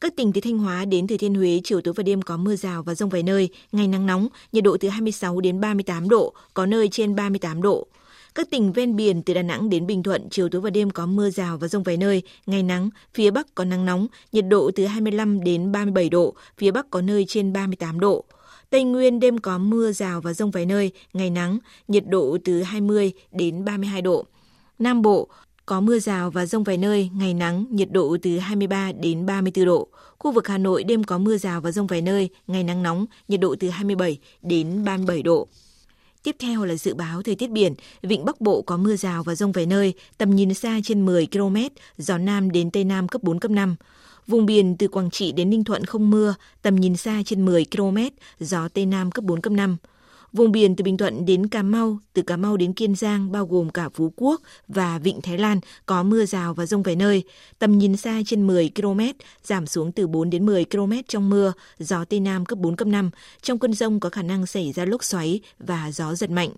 Các 0.00 0.16
tỉnh 0.16 0.32
từ 0.32 0.40
Thanh 0.40 0.58
Hóa 0.58 0.84
đến 0.84 1.06
Thừa 1.06 1.16
Thiên 1.16 1.34
Huế 1.34 1.60
chiều 1.64 1.80
tối 1.80 1.94
và 1.96 2.02
đêm 2.02 2.22
có 2.22 2.36
mưa 2.36 2.56
rào 2.56 2.82
và 2.82 2.94
rông 2.94 3.10
vài 3.10 3.22
nơi, 3.22 3.48
ngày 3.72 3.88
nắng 3.88 4.06
nóng, 4.06 4.28
nhiệt 4.52 4.64
độ 4.64 4.76
từ 4.80 4.88
26 4.88 5.40
đến 5.40 5.60
38 5.60 6.08
độ, 6.08 6.34
có 6.54 6.66
nơi 6.66 6.88
trên 6.88 7.14
38 7.14 7.62
độ. 7.62 7.86
Các 8.38 8.50
tỉnh 8.50 8.72
ven 8.72 8.96
biển 8.96 9.22
từ 9.22 9.34
Đà 9.34 9.42
Nẵng 9.42 9.70
đến 9.70 9.86
Bình 9.86 10.02
Thuận 10.02 10.28
chiều 10.30 10.48
tối 10.48 10.60
và 10.60 10.70
đêm 10.70 10.90
có 10.90 11.06
mưa 11.06 11.30
rào 11.30 11.58
và 11.58 11.68
rông 11.68 11.82
vài 11.82 11.96
nơi, 11.96 12.22
ngày 12.46 12.62
nắng, 12.62 12.90
phía 13.14 13.30
Bắc 13.30 13.54
có 13.54 13.64
nắng 13.64 13.84
nóng, 13.86 14.06
nhiệt 14.32 14.44
độ 14.48 14.70
từ 14.74 14.86
25 14.86 15.44
đến 15.44 15.72
37 15.72 16.08
độ, 16.08 16.34
phía 16.58 16.70
Bắc 16.70 16.90
có 16.90 17.00
nơi 17.00 17.24
trên 17.28 17.52
38 17.52 18.00
độ. 18.00 18.24
Tây 18.70 18.84
Nguyên 18.84 19.20
đêm 19.20 19.38
có 19.38 19.58
mưa 19.58 19.92
rào 19.92 20.20
và 20.20 20.32
rông 20.32 20.50
vài 20.50 20.66
nơi, 20.66 20.92
ngày 21.12 21.30
nắng, 21.30 21.58
nhiệt 21.88 22.04
độ 22.08 22.38
từ 22.44 22.62
20 22.62 23.12
đến 23.32 23.64
32 23.64 24.02
độ. 24.02 24.24
Nam 24.78 25.02
Bộ 25.02 25.28
có 25.66 25.80
mưa 25.80 25.98
rào 25.98 26.30
và 26.30 26.46
rông 26.46 26.64
vài 26.64 26.76
nơi, 26.76 27.10
ngày 27.14 27.34
nắng, 27.34 27.64
nhiệt 27.70 27.92
độ 27.92 28.16
từ 28.22 28.38
23 28.38 28.92
đến 28.92 29.26
34 29.26 29.64
độ. 29.64 29.88
Khu 30.18 30.32
vực 30.32 30.48
Hà 30.48 30.58
Nội 30.58 30.84
đêm 30.84 31.04
có 31.04 31.18
mưa 31.18 31.36
rào 31.36 31.60
và 31.60 31.70
rông 31.70 31.86
vài 31.86 32.02
nơi, 32.02 32.28
ngày 32.46 32.64
nắng 32.64 32.82
nóng, 32.82 33.06
nhiệt 33.28 33.40
độ 33.40 33.54
từ 33.60 33.68
27 33.68 34.18
đến 34.42 34.84
37 34.84 35.22
độ. 35.22 35.48
Tiếp 36.22 36.36
theo 36.38 36.64
là 36.64 36.74
dự 36.74 36.94
báo 36.94 37.22
thời 37.22 37.34
tiết 37.34 37.50
biển. 37.50 37.74
Vịnh 38.02 38.24
Bắc 38.24 38.40
Bộ 38.40 38.62
có 38.62 38.76
mưa 38.76 38.96
rào 38.96 39.22
và 39.22 39.34
rông 39.34 39.52
vài 39.52 39.66
nơi, 39.66 39.94
tầm 40.18 40.30
nhìn 40.30 40.54
xa 40.54 40.80
trên 40.84 41.06
10 41.06 41.26
km, 41.32 41.56
gió 41.98 42.18
Nam 42.18 42.50
đến 42.50 42.70
Tây 42.70 42.84
Nam 42.84 43.08
cấp 43.08 43.22
4, 43.22 43.40
cấp 43.40 43.50
5. 43.50 43.76
Vùng 44.26 44.46
biển 44.46 44.76
từ 44.76 44.88
Quảng 44.88 45.10
Trị 45.10 45.32
đến 45.32 45.50
Ninh 45.50 45.64
Thuận 45.64 45.84
không 45.84 46.10
mưa, 46.10 46.34
tầm 46.62 46.76
nhìn 46.76 46.96
xa 46.96 47.22
trên 47.26 47.44
10 47.44 47.64
km, 47.76 47.96
gió 48.40 48.68
Tây 48.68 48.86
Nam 48.86 49.10
cấp 49.10 49.24
4, 49.24 49.40
cấp 49.40 49.52
5. 49.52 49.76
Vùng 50.32 50.52
biển 50.52 50.76
từ 50.76 50.82
Bình 50.82 50.96
Thuận 50.96 51.26
đến 51.26 51.46
Cà 51.46 51.62
Mau, 51.62 51.98
từ 52.12 52.22
Cà 52.22 52.36
Mau 52.36 52.56
đến 52.56 52.72
Kiên 52.72 52.94
Giang 52.94 53.32
bao 53.32 53.46
gồm 53.46 53.70
cả 53.70 53.88
Phú 53.88 54.12
Quốc 54.16 54.40
và 54.68 54.98
Vịnh 54.98 55.20
Thái 55.20 55.38
Lan 55.38 55.60
có 55.86 56.02
mưa 56.02 56.24
rào 56.24 56.54
và 56.54 56.66
rông 56.66 56.82
vài 56.82 56.96
nơi, 56.96 57.24
tầm 57.58 57.78
nhìn 57.78 57.96
xa 57.96 58.20
trên 58.26 58.46
10 58.46 58.70
km, 58.74 59.00
giảm 59.42 59.66
xuống 59.66 59.92
từ 59.92 60.06
4 60.06 60.30
đến 60.30 60.46
10 60.46 60.64
km 60.64 60.92
trong 61.08 61.30
mưa, 61.30 61.52
gió 61.78 62.04
Tây 62.04 62.20
Nam 62.20 62.44
cấp 62.44 62.58
4, 62.58 62.76
cấp 62.76 62.88
5. 62.88 63.10
Trong 63.42 63.58
cơn 63.58 63.72
rông 63.72 64.00
có 64.00 64.10
khả 64.10 64.22
năng 64.22 64.46
xảy 64.46 64.72
ra 64.72 64.84
lốc 64.84 65.04
xoáy 65.04 65.40
và 65.58 65.90
gió 65.92 66.14
giật 66.14 66.30
mạnh 66.30 66.50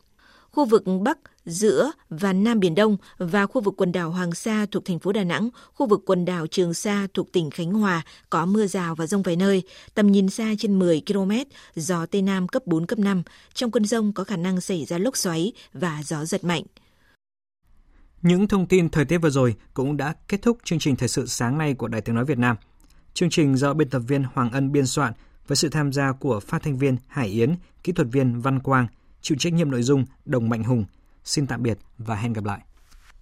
khu 0.53 0.65
vực 0.65 0.85
Bắc, 1.03 1.19
giữa 1.45 1.93
và 2.11 2.33
Nam 2.33 2.61
Biển 2.61 2.75
Đông 2.75 2.97
và 3.19 3.47
khu 3.47 3.61
vực 3.61 3.75
quần 3.77 3.93
đảo 3.93 4.11
Hoàng 4.11 4.35
Sa 4.35 4.67
thuộc 4.71 4.85
thành 4.85 4.99
phố 4.99 5.13
Đà 5.13 5.25
Nẵng, 5.25 5.49
khu 5.75 5.87
vực 5.87 6.03
quần 6.07 6.25
đảo 6.25 6.47
Trường 6.47 6.75
Sa 6.75 7.07
thuộc 7.15 7.33
tỉnh 7.33 7.51
Khánh 7.51 7.73
Hòa 7.73 8.03
có 8.31 8.47
mưa 8.47 8.67
rào 8.67 8.95
và 8.95 9.07
rông 9.07 9.23
vài 9.23 9.37
nơi, 9.37 9.63
tầm 9.95 10.13
nhìn 10.13 10.29
xa 10.29 10.55
trên 10.59 10.79
10 10.79 11.03
km, 11.07 11.33
gió 11.75 12.07
Tây 12.07 12.23
Nam 12.23 12.49
cấp 12.49 12.67
4, 12.67 12.87
cấp 12.87 12.99
5. 12.99 13.23
Trong 13.55 13.71
cơn 13.71 13.85
rông 13.85 14.13
có 14.13 14.25
khả 14.25 14.37
năng 14.37 14.61
xảy 14.61 14.85
ra 14.85 14.99
lốc 14.99 15.17
xoáy 15.17 15.53
và 15.73 16.03
gió 16.05 16.25
giật 16.25 16.45
mạnh. 16.45 16.63
Những 18.23 18.49
thông 18.49 18.67
tin 18.67 18.89
thời 18.89 19.05
tiết 19.05 19.19
vừa 19.19 19.31
rồi 19.31 19.55
cũng 19.75 19.97
đã 19.97 20.15
kết 20.29 20.43
thúc 20.43 20.59
chương 20.65 20.79
trình 20.79 20.97
thời 20.97 21.09
sự 21.09 21.27
sáng 21.27 21.59
nay 21.59 21.75
của 21.75 21.89
Đài 21.89 22.01
Tiếng 22.01 22.15
Nói 22.15 22.25
Việt 22.25 22.39
Nam. 22.39 22.57
Chương 23.15 23.31
trình 23.31 23.57
do 23.57 23.75
biên 23.75 23.91
tập 23.91 24.03
viên 24.09 24.25
Hoàng 24.35 24.51
Ân 24.51 24.73
biên 24.73 24.87
soạn 24.87 25.13
với 25.47 25.57
sự 25.57 25.69
tham 25.69 25.93
gia 25.93 26.13
của 26.13 26.41
phát 26.41 26.63
thanh 26.63 26.79
viên 26.79 26.97
Hải 27.07 27.29
Yến, 27.29 27.55
kỹ 27.83 27.93
thuật 27.93 28.09
viên 28.13 28.41
Văn 28.41 28.61
Quang– 28.61 28.87
chịu 29.21 29.39
trách 29.41 29.53
nhiệm 29.53 29.71
nội 29.71 29.83
dung 29.83 30.05
Đồng 30.25 30.49
Mạnh 30.49 30.65
Hùng. 30.65 30.85
Xin 31.25 31.47
tạm 31.47 31.63
biệt 31.63 31.79
và 31.99 32.17
hẹn 32.17 32.33
gặp 32.33 32.45
lại. 32.45 32.61